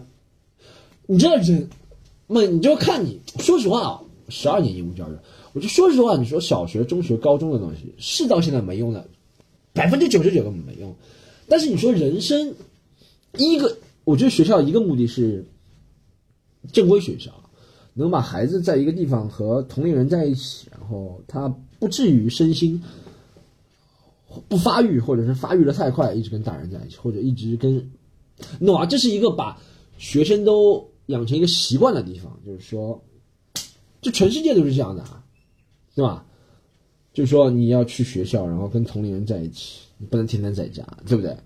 [1.06, 1.68] 你这人，
[2.32, 3.20] 那你就看你。
[3.38, 5.12] 说实话啊，十二年义务教育，
[5.52, 9.06] 我就说实话，你说小学、中学、高中的东西是到现在没用的，
[9.72, 10.94] 百分之九十九根本没用。
[11.48, 12.54] 但是你说人生，
[13.36, 15.44] 一个，我觉得学校一个目的是
[16.72, 17.30] 正规学校，
[17.94, 22.82] 能把孩子在一个地方和同龄人在一起，然后他不至于身心。
[24.48, 27.90] 不发育，或者是发育的太快，一直跟大人在一起，或者一直跟，
[28.64, 28.86] 懂啊？
[28.86, 29.60] 这是一个把
[29.98, 33.02] 学生都养成一个习惯的地方，就是说，
[34.00, 35.24] 这全世界都是这样的啊，
[35.94, 36.24] 对吧？
[37.12, 41.36] 就是说你要去学校，然后跟同龄人在一起，你不能天天在家，对不对？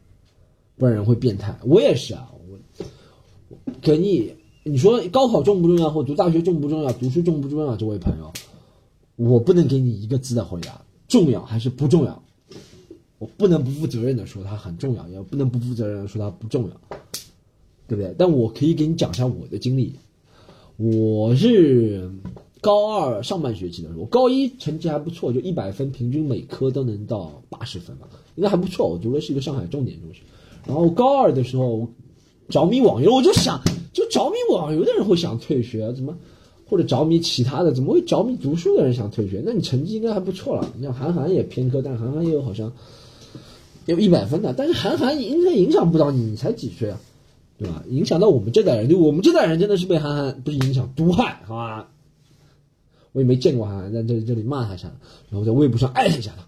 [0.76, 1.58] 不然人会变态。
[1.64, 4.32] 我也是啊，我给你，
[4.62, 7.74] 你说高考重不重要，或读大学重不重要，读书重不重要？
[7.76, 8.32] 这位朋友，
[9.16, 12.22] 我不能给你一个字的回答，重要还是不重要？
[13.18, 16.98] 我不能不负责任的说它很重要，也不能不负责任的说它不重要，
[17.88, 18.14] 对不对？
[18.18, 19.94] 但我可以给你讲一下我的经历。
[20.76, 22.10] 我是
[22.60, 28.88] 高二上半学期的时候，高一成绩还不错，就一百分，平均每科都能到八十分吧，应该还不错。
[28.88, 30.20] 我读的是一个上海重点中学。
[30.66, 31.88] 然后高二的时候
[32.48, 33.60] 着迷网游，我就想，
[33.92, 36.16] 就着迷网游的人会想退学，怎么？
[36.68, 39.40] 或者着迷其他的，怎么会着迷读书的人想退学？
[39.46, 40.68] 那你成绩应该还不错了。
[40.76, 42.72] 你像韩寒也偏科，但韩寒也有好像
[43.84, 47.00] 有一百分的，但是韩寒应该影响不到你，你才几岁啊，
[47.58, 47.82] 对吧？
[47.88, 51.88] 影响到我们这代人，就我们这代人真的是被韩寒不是影响毒害，好吧？
[53.12, 54.92] 我也没见过韩寒，在这这里骂他一下，
[55.30, 56.44] 然后在微博上艾特一下他。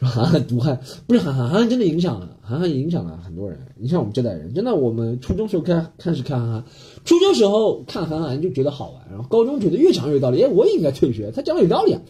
[0.00, 4.54] 说韩寒毒害不是韩寒，韩寒真的影响了，韩寒影响了很多人，影响我们这代人。
[4.54, 6.64] 真的，我们初中时候开开始看韩寒，
[7.04, 11.30] 初中时候看韩寒就觉得好玩，然后高中觉得越讲越有道理，哎，我也应该退学。
[11.30, 12.00] 他讲的有道理啊，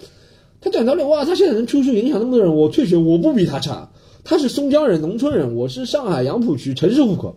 [0.61, 3.91] 他讲道理，哇，他现在能出书影响那么多人，我退学我不比他差。
[4.23, 7.37] 他是松江人，农村人，我是上海杨浦区城市户口。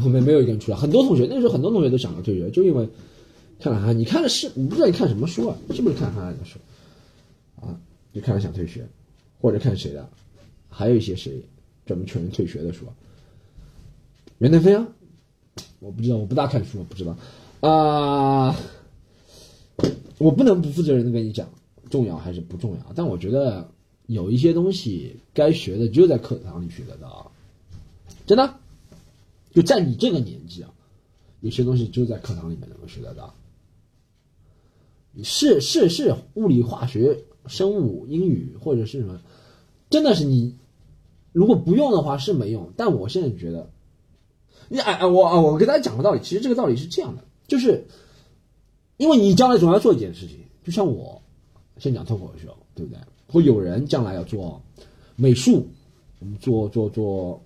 [0.00, 2.88] 后面没有一个人出来，很多同学那时候很多同学都想要退学，就因为
[3.58, 3.98] 看了韩。
[3.98, 5.56] 你看的是我不知道你看什么书啊？
[5.74, 6.58] 是不是看韩寒的书
[7.60, 7.78] 啊？
[8.12, 8.86] 就看了想退学，
[9.40, 10.08] 或者看谁的，
[10.70, 11.42] 还有一些谁
[11.84, 12.86] 专门劝人退学的书，
[14.38, 14.86] 袁腾飞啊，
[15.80, 17.16] 我不知道，我不大看书，我不知道
[17.60, 18.56] 啊、
[20.18, 21.48] 我不能不负责任的跟你讲
[21.90, 23.70] 重要还是不重要，但我觉得
[24.06, 27.30] 有一些东西该学的只有在课堂里学得到，
[28.26, 28.54] 真的，
[29.56, 30.70] 就在你这个年纪啊，
[31.40, 33.34] 有些东西只有在课堂里面能够学得到。
[35.22, 39.18] 是是是，物理、化学、生物、英语或者是什么，
[39.88, 40.58] 真的是你
[41.32, 42.70] 如果不用的话是没用。
[42.76, 43.70] 但我现在觉得，
[44.68, 47.86] 你哎哎，我啊我跟大家讲个道理，其实这个道理是这样的，就是
[48.98, 51.22] 因为你将来总要做一件事情，就像我
[51.78, 53.00] 先讲脱口秀，对不对？
[53.26, 54.62] 会有人将来要做
[55.16, 55.66] 美术，
[56.18, 57.42] 我们做做做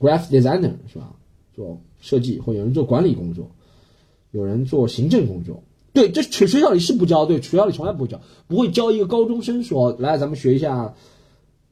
[0.00, 1.14] graph designer 是吧？
[1.58, 3.50] 做设计，或有人做管理工作，
[4.30, 5.60] 有人做行政工作。
[5.92, 10.94] 对，这学学校里是不教，对，学校里从来不教，不会教一个高中生说，来，咱们学一下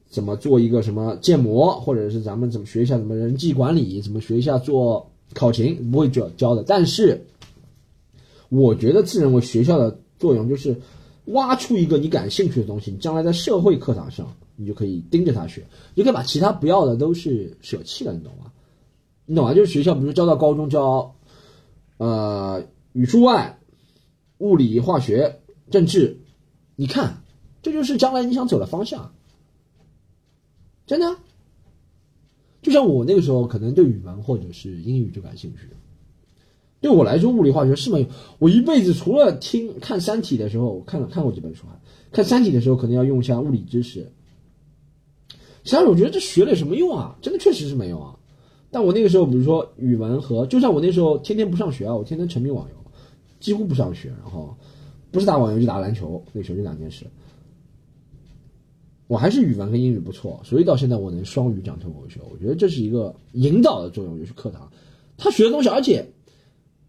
[0.09, 6.63] 怎么做一个什么建模，或者是咱们怎么学一下怎么人际管理，怎么学一下做考勤，不会教教的。
[6.63, 7.25] 但是，
[8.49, 10.75] 我觉得自认为学校的作用就是
[11.27, 15.63] 挖出一个你感兴趣的东西，你将来在社会课堂上，你就可以盯着他学，
[15.95, 18.51] 你可以把其他不要的都是舍弃了，你懂吗？
[19.27, 19.53] 你懂吗？
[19.53, 21.15] 就是学校，比如教到高中教，
[21.97, 23.53] 呃，语数外。
[24.39, 25.39] 物理、化学、
[25.71, 26.19] 政治，
[26.75, 27.23] 你看，
[27.63, 29.15] 这就是将来你想走的方向。
[30.85, 31.15] 真的，
[32.61, 35.71] 就像我那个时候可能对语文或者是英语就感兴趣，
[36.81, 38.07] 对我来说物理化学是没有。
[38.37, 44.11] 我一辈子除了听看《三体》的时候看了看过几本书啊，看《三体》的时候可能要用一下物理知识。
[45.63, 47.17] 其他我觉得这学了有什么用啊？
[47.23, 48.19] 真的确实是没用啊。
[48.71, 52.75] 但我那个时候，比如说语文和，就像我那时候天天不上学啊，我天天沉迷网游。
[53.39, 54.57] 几乎不上学，然后
[55.11, 57.05] 不是打网游就打篮球，那时候就两件事。
[59.05, 62.19] 我还是语文跟英语不错，所以到现在我能双语讲脱口秀。
[62.31, 64.67] 我觉得这是一个引导的作用，就是课堂
[65.17, 66.03] 他学的东西，而且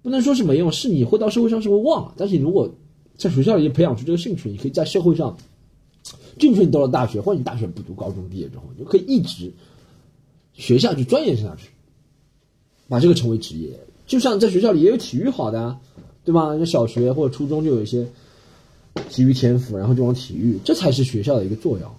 [0.01, 2.15] 不能说是没用，是你会到社会上是会忘了。
[2.17, 2.67] 但是你如果
[3.15, 5.37] 在学校里培养出这个兴趣，你可以在社会上，
[6.39, 9.53] 就算你到了大学，或者你大学不读，高中毕业之后，你就可以一直
[10.59, 11.71] 学下去，钻研下去，
[12.87, 13.81] 把这个成为职业。
[14.07, 15.79] 就像在学校里也有体育好的。
[16.25, 16.55] 对吧？
[16.59, 18.07] 那小学或者初中就有一些
[19.09, 21.91] 体育天赋，然后就往体育，这才是学校的一个作用。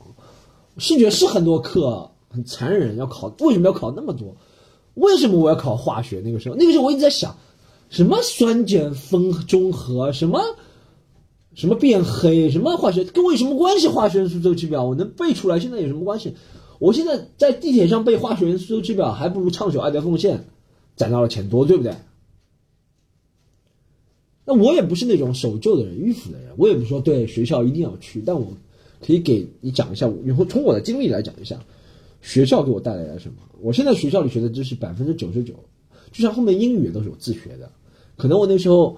[0.78, 4.38] 数学是很多课很残忍，要考，为什么要考那么多？
[4.93, 6.22] 为什么我要考化学？
[6.24, 7.36] 那个时候，那个时候我一直在想，
[7.89, 10.43] 什么酸碱分中和，什么
[11.55, 13.88] 什么变黑，什么化学跟我有什么关系？
[13.88, 16.36] 化学元素周期表我能背出来，现在有什么关系？
[16.80, 20.38] 我现在在地铁上背化学元素周期表，还不如唱首《爱的奉献》
[20.95, 21.93] 攒到了钱多，对不对？
[24.45, 28.47] 那我也不是那种守旧的人、迂腐的人，我也不说对学校一定要去，但我
[28.99, 31.63] 可以给你讲一下，以后从我的经历来讲一下，
[32.21, 33.36] 学校给我带来了什么。
[33.61, 35.53] 我现在学校里学的知识百分之九十九，
[36.11, 37.71] 就像后面英语都是我自学的，
[38.17, 38.97] 可能我那时候，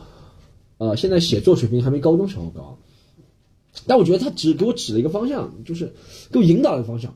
[0.77, 2.77] 呃，现在写作水平还没高中时候高，
[3.87, 5.91] 但我觉得他只给我指了一个方向，就是
[6.31, 7.13] 给我引导了一个方向。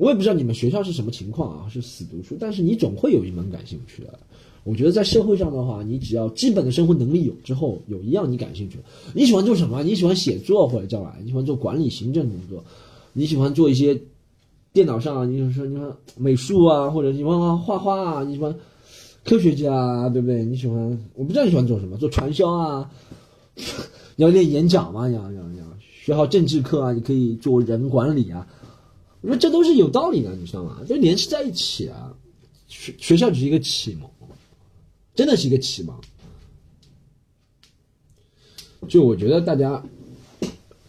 [0.00, 4.18] 我也不知道你们学校是什么情况啊，是死读书，但是你总会有一门感兴趣的。
[4.64, 8.78] 我觉得在社会上的话，你只要基本的生活能力有之后，有一样你感兴趣，
[9.14, 9.82] 你喜欢做什么？
[9.82, 12.64] 你喜欢写作或者将来你喜欢做管理行政工作，
[13.12, 14.00] 你喜欢做一些
[14.72, 18.54] 电脑上，你说你说美术啊，或者你喜欢画画啊，你喜欢
[19.22, 20.46] 科学家啊，对不对？
[20.46, 22.90] 你喜欢我不知道你喜欢做什么，做传销啊，
[24.16, 25.08] 你要练演讲吗？
[25.08, 25.64] 你要要要
[26.02, 28.46] 学好政治课啊，你可以做人管理啊。
[29.22, 30.80] 我说这都是有道理的，你知道吗？
[30.88, 32.14] 就联系在一起啊。
[32.68, 34.08] 学学校只是一个启蒙，
[35.14, 35.94] 真的是一个启蒙。
[38.88, 39.84] 就我觉得大家，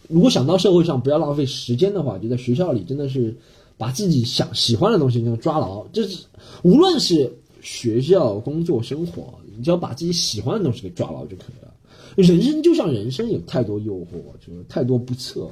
[0.08, 3.36] 如果想到社会上不要浪费时间的话，就在学校里真的是
[3.76, 5.84] 把自己想喜欢的东西就抓牢。
[5.88, 6.24] 这是
[6.62, 11.74] 无论是学校、工作、生活，你只要把自己喜欢的东西给抓牢就可以了。
[12.16, 15.50] 人生就像人生，有太多诱惑，就是太多不测、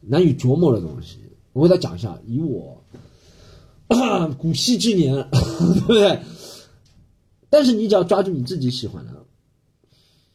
[0.00, 1.18] 难以琢磨的东西。
[1.58, 2.82] 我给大家讲一下，以我。
[4.38, 6.20] 古稀之年， 对不对？
[7.50, 9.12] 但是你只要抓住你自己喜欢的，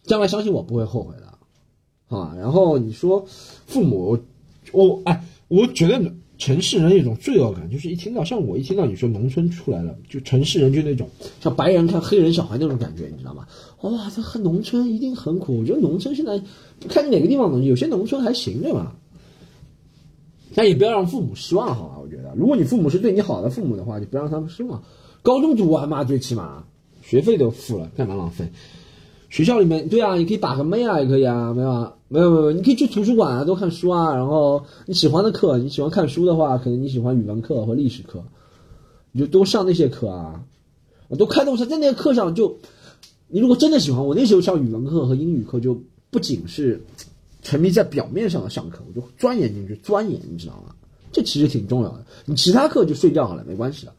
[0.03, 2.35] 将来相信我不会后悔的，啊。
[2.37, 3.25] 然后你说
[3.67, 4.19] 父母，
[4.71, 11.07] 我哎，我觉得城市人有一种罪恶感，就是一听到像我一听到你说农村出来了，就城市人就那种
[11.39, 13.47] 像白人看黑人小孩那种感觉，你知道吗？
[13.81, 15.59] 哇，这很农村一定很苦。
[15.59, 16.41] 我觉得农村现在
[16.89, 18.95] 看你哪个地方农村，有些农村还行，对吧？
[20.55, 21.97] 但也不要让父母失望，好吧？
[22.01, 24.83] 我觉得，如果你父母是对你好的父母的话，就不让他们失望。
[25.21, 26.65] 高中读完嘛，最起码
[27.01, 28.49] 学费都付了，干嘛浪费？
[29.29, 34.13] 学校里面，对啊，你可以把个妹啊，也可以啊，没有啊，没有没有，你可以去图书馆啊，多看书啊。
[34.15, 38.23] 然后你喜欢的课，你喜欢看书的话，可能你喜欢语文课和历史课，
[39.11, 40.43] 你就多上那些课啊。
[41.07, 42.57] 我都开动车，在那个课上就，
[43.27, 45.81] 你如果真的喜欢，我那时候上语文课和英语课，就
[46.11, 46.83] 不仅是。
[47.43, 50.73] 沉迷在表面上的上课，我就钻研进去，钻研，你知道吗？
[51.11, 52.03] 这其实挺重要的。
[52.25, 53.93] 你其他课就睡觉好了，没关系的。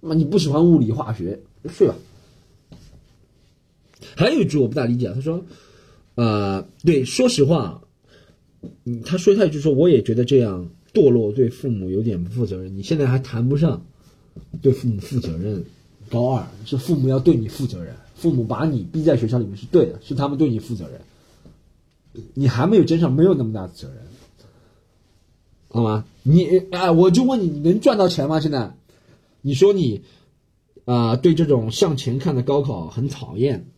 [0.00, 1.94] 那么你不喜欢物理化学，就睡吧。
[4.16, 5.44] 还有一句我不大理解，他说，
[6.16, 7.82] 呃，对，说实话，
[8.84, 12.76] 嗯，他说他就说，我也觉得这样堕落，对父母有点不负责任。
[12.76, 13.86] 你现在还谈不上
[14.60, 15.64] 对父母负责任，
[16.10, 21.00] 高二是父母要对你负责任，父母把你逼在学校里面是对的，是他们对你负责任。
[22.34, 23.98] 你还没有肩上，没有那么大的责任，
[25.68, 26.04] 好吗？
[26.22, 28.40] 你哎，我就问你，你能赚到钱吗？
[28.40, 28.76] 现在，
[29.42, 30.02] 你说你
[30.84, 33.68] 啊，对这种向前看的高考很讨厌，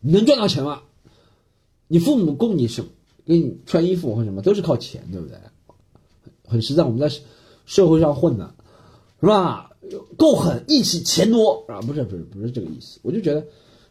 [0.00, 0.82] 你能赚到钱吗？
[1.86, 2.84] 你父母供你什
[3.24, 5.36] 给你穿衣服或什么都是靠钱，对不对？
[6.44, 7.10] 很实在，我们在
[7.66, 8.54] 社会上混的，
[9.20, 9.70] 是吧？
[10.16, 11.80] 够狠，义气，钱多啊？
[11.82, 12.98] 不是，不是，不是这个意思。
[13.02, 13.46] 我就觉得。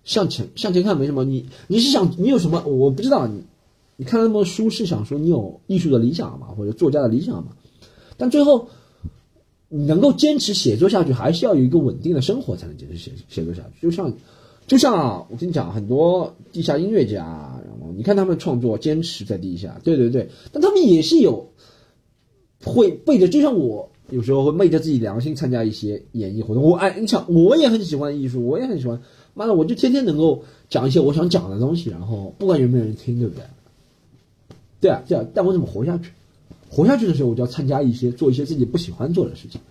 [0.08, 2.64] 向前向前看没什么，你你是想你有什么？
[2.66, 3.44] 我不知道你，
[3.98, 7.50] 你看那么多书是想说你有艺术的理想嘛，或者作家的理想嘛？
[8.16, 8.70] 但最后
[9.68, 13.82] 你能够坚持写作下去，还是要有一个稳定的生活才能坚持写写作下去。
[13.82, 14.14] 就像
[14.66, 17.26] 就像我跟你讲，很多地下音乐家，
[17.68, 21.52] 然后你看他们创作坚持在地下，对对对，但他们也是有
[22.64, 26.64] 会背着，就像我有时候会昧着自己良心参加一些演艺活动。
[26.64, 29.02] 我哎，你想我也很喜欢艺术，我也很喜欢。
[29.38, 33.44] 妈的，我就天天能够讲一些我想讲的东西，然后不管有没有人听，对不对？
[34.82, 36.12] 对啊，对啊，但我怎么活下去？
[36.70, 39.62] 活下去的时候，我就要参加一些做一些自己不喜欢做的事情。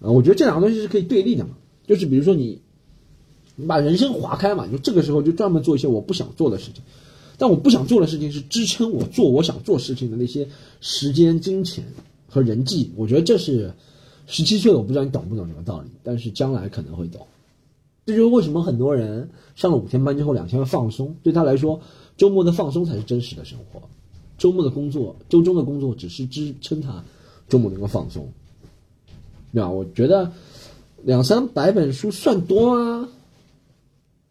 [0.00, 1.50] 啊，我觉得这两个东西是可以对立的嘛。
[1.86, 2.60] 就是比如说你，
[3.54, 6.82] 你把人生划开嘛，就这个时候就专门做一些我不想做的事情。
[7.38, 10.48] 但我不想做的事情是支撑我做我想做事情的那些
[10.80, 11.84] 时间、金钱
[12.28, 12.90] 和人际。
[12.96, 13.72] 我觉得这是
[14.26, 17.26] 十七岁，我不知道你懂不懂这个道理，但是将来可能会懂。
[18.06, 21.80] 这就是为什么很多人上了五天班之后两天放松，对他来说，
[22.16, 23.82] 周末的放松才是真实的生活，
[24.38, 27.04] 周末的工作，周中的工作只是支撑他
[27.48, 28.28] 周末能够放松，
[29.52, 29.68] 对吧？
[29.68, 30.30] 我觉得
[31.02, 33.08] 两三百本书算多吗？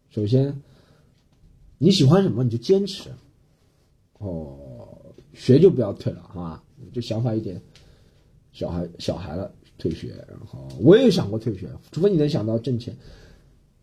[0.08, 0.62] 首先，
[1.76, 3.10] 你喜欢什么你就坚持，
[4.18, 4.56] 哦，
[5.34, 6.62] 学就不要退了，好吧？
[6.94, 7.60] 就想法一点，
[8.54, 12.96] 小孩小孩了退学，然后我也想过退学，除非你能想到挣钱。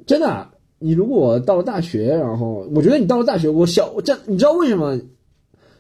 [0.06, 5.00] 真的，你如果到了大学，然后我觉得你到了大学，我小我这你知道为什么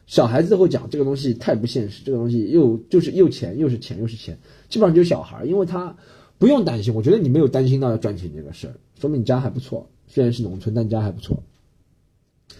[0.07, 2.03] 小孩子会讲这个东西太不现实？
[2.05, 4.37] 这个东西又就是又钱又是钱又是钱，
[4.69, 5.95] 基本上就是小孩，因为他
[6.37, 6.93] 不用担心。
[6.93, 9.89] 我觉得你没有担心到要赚钱这个事儿，说明你家还不错。
[10.07, 11.41] 虽然是农村，但家还不错。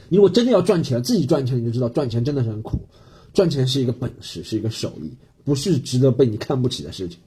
[0.10, 2.80] 你如果真的要赚钱，自己赚钱，你就知道赚钱真的是很苦，
[3.34, 5.12] 赚钱是一个本事，是一个手艺，
[5.44, 7.20] 不是值得被你看不起的事情。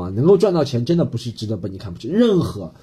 [0.00, 2.08] 啊，能够赚到钱真的不是值得被你看不起。
[2.08, 2.74] 任何，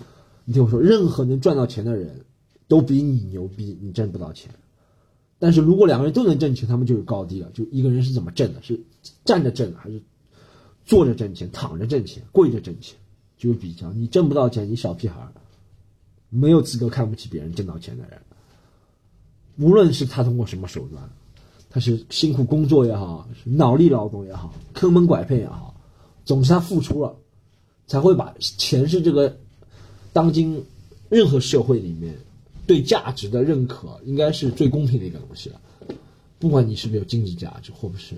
[0.45, 2.25] 你听我说，任何能赚到钱的人，
[2.67, 4.51] 都比你牛逼，你挣不到钱。
[5.39, 7.49] 但是如果两个人都能挣钱，他们就有高低了。
[7.53, 8.79] 就一个人是怎么挣的，是
[9.25, 10.01] 站着挣还是
[10.85, 12.97] 坐着挣钱、躺着挣钱、跪着挣钱，
[13.37, 13.91] 就有比较。
[13.91, 15.27] 你挣不到钱，你小屁孩，
[16.29, 18.21] 没有资格看不起别人挣到钱的人。
[19.57, 21.09] 无论是他通过什么手段，
[21.69, 25.70] 他是辛苦工作也好，是脑力劳动也好，坑蒙拐骗也好。
[26.25, 27.15] 总是他付出了，
[27.87, 29.37] 才会把钱是这个
[30.13, 30.63] 当今
[31.09, 32.17] 任何社会里面
[32.65, 35.61] 对价值的认可，应该是最公平的一个东西了。
[36.39, 38.15] 不管你是不是有经济价值，或不是，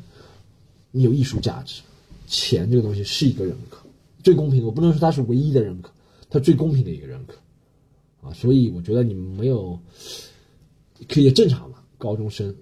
[0.91, 1.81] 你有艺术价值，
[2.27, 3.85] 钱这个东西是一个认可，
[4.23, 4.65] 最公平的。
[4.65, 5.91] 我不能说它是唯一的认可，
[6.29, 7.35] 它最公平的一个认可
[8.27, 8.33] 啊。
[8.33, 9.77] 所以我觉得你们没有，
[11.09, 11.79] 可以正常嘛。
[11.97, 12.53] 高中生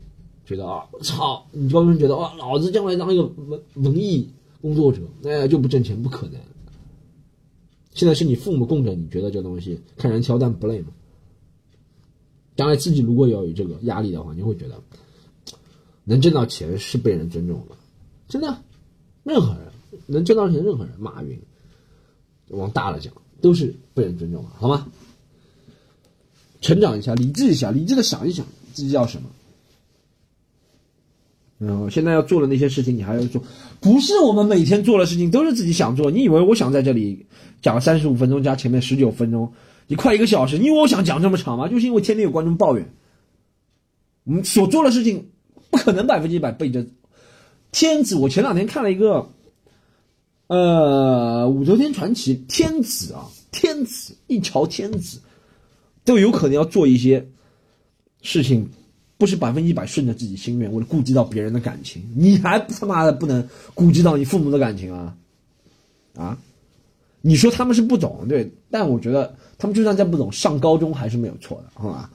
[0.46, 4.30] 觉得啊，操，你高中生觉得哇，老子将来当一个文文艺
[4.62, 6.40] 工作者，哎，就不挣钱，不可能。
[7.94, 10.88] 现在是你父母供着你，觉得这东西看人挑担不累吗？
[12.56, 14.82] 将来自己如果要有这个压力的话，你会觉得
[16.04, 17.76] 能挣到钱是被人尊重的，
[18.28, 18.62] 真的，
[19.24, 19.72] 任何人
[20.06, 21.42] 能挣到钱，任何人，马云，
[22.50, 24.88] 往大了讲都是被人尊重的，好吗？
[26.62, 29.30] 成长一下，理智一下，理智的想一想自己要什么。
[31.64, 33.44] 然后现在要做的那些事情，你还要做，
[33.80, 36.10] 不是我们每天做的事情都是自己想做。
[36.10, 37.28] 你以为我想在这里
[37.62, 39.54] 讲三十五分钟加前面十九分钟，
[39.86, 41.68] 你快一个小时，你以为我想讲这么长吗？
[41.68, 42.92] 就是因为天天有观众抱怨，
[44.24, 45.30] 我们所做的事情
[45.70, 46.88] 不可能百分之一百背着。
[47.72, 49.30] 天子，我前两天看了一个，
[50.48, 55.22] 呃，武则天传奇，天子啊，天子一朝天子
[56.04, 57.30] 都有可能要做一些
[58.24, 58.68] 事情。
[59.22, 65.16] 不是百分之一百顺着自己心愿，为了顾及到别人的感情，你还他妈的不能顾及到你父母的感情啊？
[66.18, 66.40] 啊？
[67.22, 72.10] 你说他们是不懂，对，但我觉得他们就算再不懂，上高中还是没有错的，好吧？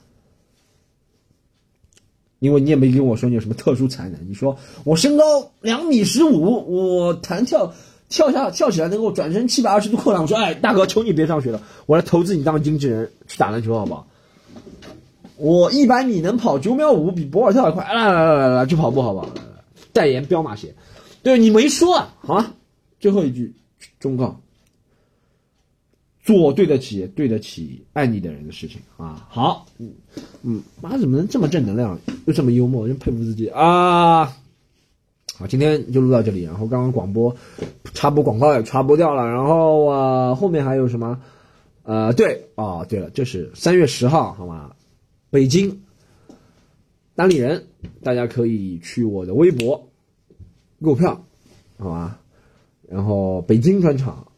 [2.40, 7.72] 因为你也没跟我说你有什么特殊才能，你说我身高两米十五，我弹跳
[8.08, 14.08] 跳下跳起来能够转身七百二十度扣篮，我说哎大哥，求你别上学了，我来投资你当经纪人去打篮球好不好？
[15.38, 17.84] 我一百米能跑九秒五，比博尔特还快。
[17.84, 19.28] 来来来来来，去跑步好不好？
[19.92, 20.74] 代言彪马鞋。
[21.22, 22.54] 对你没说啊，好吗？
[23.00, 23.54] 最后一句
[23.98, 24.40] 忠告：
[26.22, 29.26] 做对得起、对得起爱你的人的事情啊。
[29.28, 29.92] 好，嗯
[30.42, 34.26] 嗯，妈怎么能这么正能量，又这么幽默，真佩服自己啊！
[35.36, 36.44] 好，今天就录到这里。
[36.44, 37.34] 然后刚刚广播
[37.92, 39.26] 插播广告也插播掉了。
[39.26, 41.20] 然后啊，后面还有什么？
[41.82, 44.72] 呃，对，哦，对了，这是三月十号，好吗？
[45.36, 45.82] 北京
[47.14, 47.66] 单立人，
[48.02, 49.90] 大家可以去我的微博
[50.82, 51.26] 购票，
[51.76, 52.18] 好吧？
[52.88, 54.28] 然后北京专场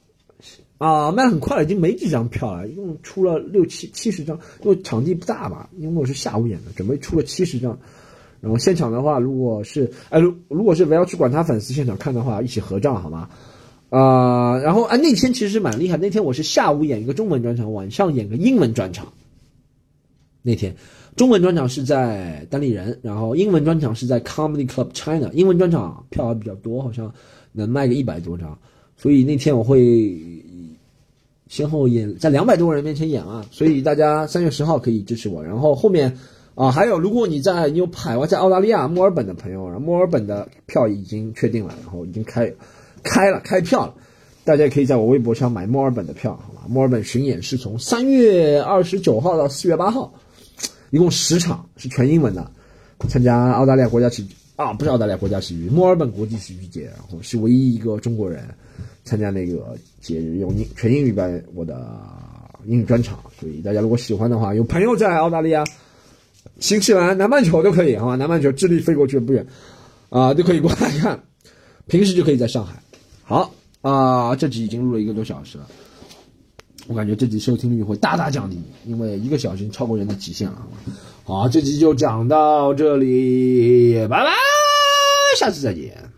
[0.78, 7.78] 啊，卖很快了，已经没几张票了，一共出了六七七十张，因为场地不大吧，因为我是下午演的，准备出了七十张。
[8.40, 13.28] 然后现场的话，如果是哎，如如果是不要去管他粉丝现场看的话，一起合照好吗？
[13.90, 19.12] 啊，然后啊，那天其实蛮厉害，那天我是下午演一个中文专场，晚上演个英文专场。
[20.48, 20.74] 那天，
[21.14, 25.30] 中文专场是在单立人，然后英文专场是在 Comedy Club China。
[25.34, 27.12] 英文专场票还比较多，好像
[27.52, 28.58] 能卖个一百多张，
[28.96, 30.16] 所以那天我会
[31.48, 33.44] 先后演在两百多个人面前演啊。
[33.50, 35.44] 所以大家三月十号可以支持我。
[35.44, 36.16] 然后后面
[36.54, 42.54] 啊，还有如果你在你有海外在澳大利亚墨尔本的朋友，然后墨尔本的票已经确定了，然后已经开
[43.02, 43.94] 开了开票了，
[44.44, 46.62] 大家可以在我微博上买墨尔本的票，好吧？
[46.70, 50.14] 墨尔本巡演是从三月二十九号到四月八号。
[50.90, 52.50] 一共十场是全英文的，
[53.08, 58.48] 参加澳大利亚国家喜剧啊，不是澳大利亚国家喜剧，墨尔本国际喜剧节，然后是唯一一个中国人
[59.04, 61.96] 参加那个节日用英全英语版我的
[62.64, 65.64] 英语专场，所以大家如果喜欢的话，有朋友在澳大利亚、
[66.58, 68.16] 新西兰、南半球都可以，好吧？
[68.16, 69.46] 南半球智利飞过去不远
[70.10, 71.20] 啊，都可以过来看，
[71.86, 72.82] 平时就可以在上海。
[73.22, 75.68] 好啊，这集已经录了一个多小时了。
[76.88, 80.66] 我感觉这集收听率会大大降低，因为一个小时超过人的极限了。
[81.24, 84.32] 好，这集就讲到这里，拜拜，
[85.38, 86.10] 下次再见。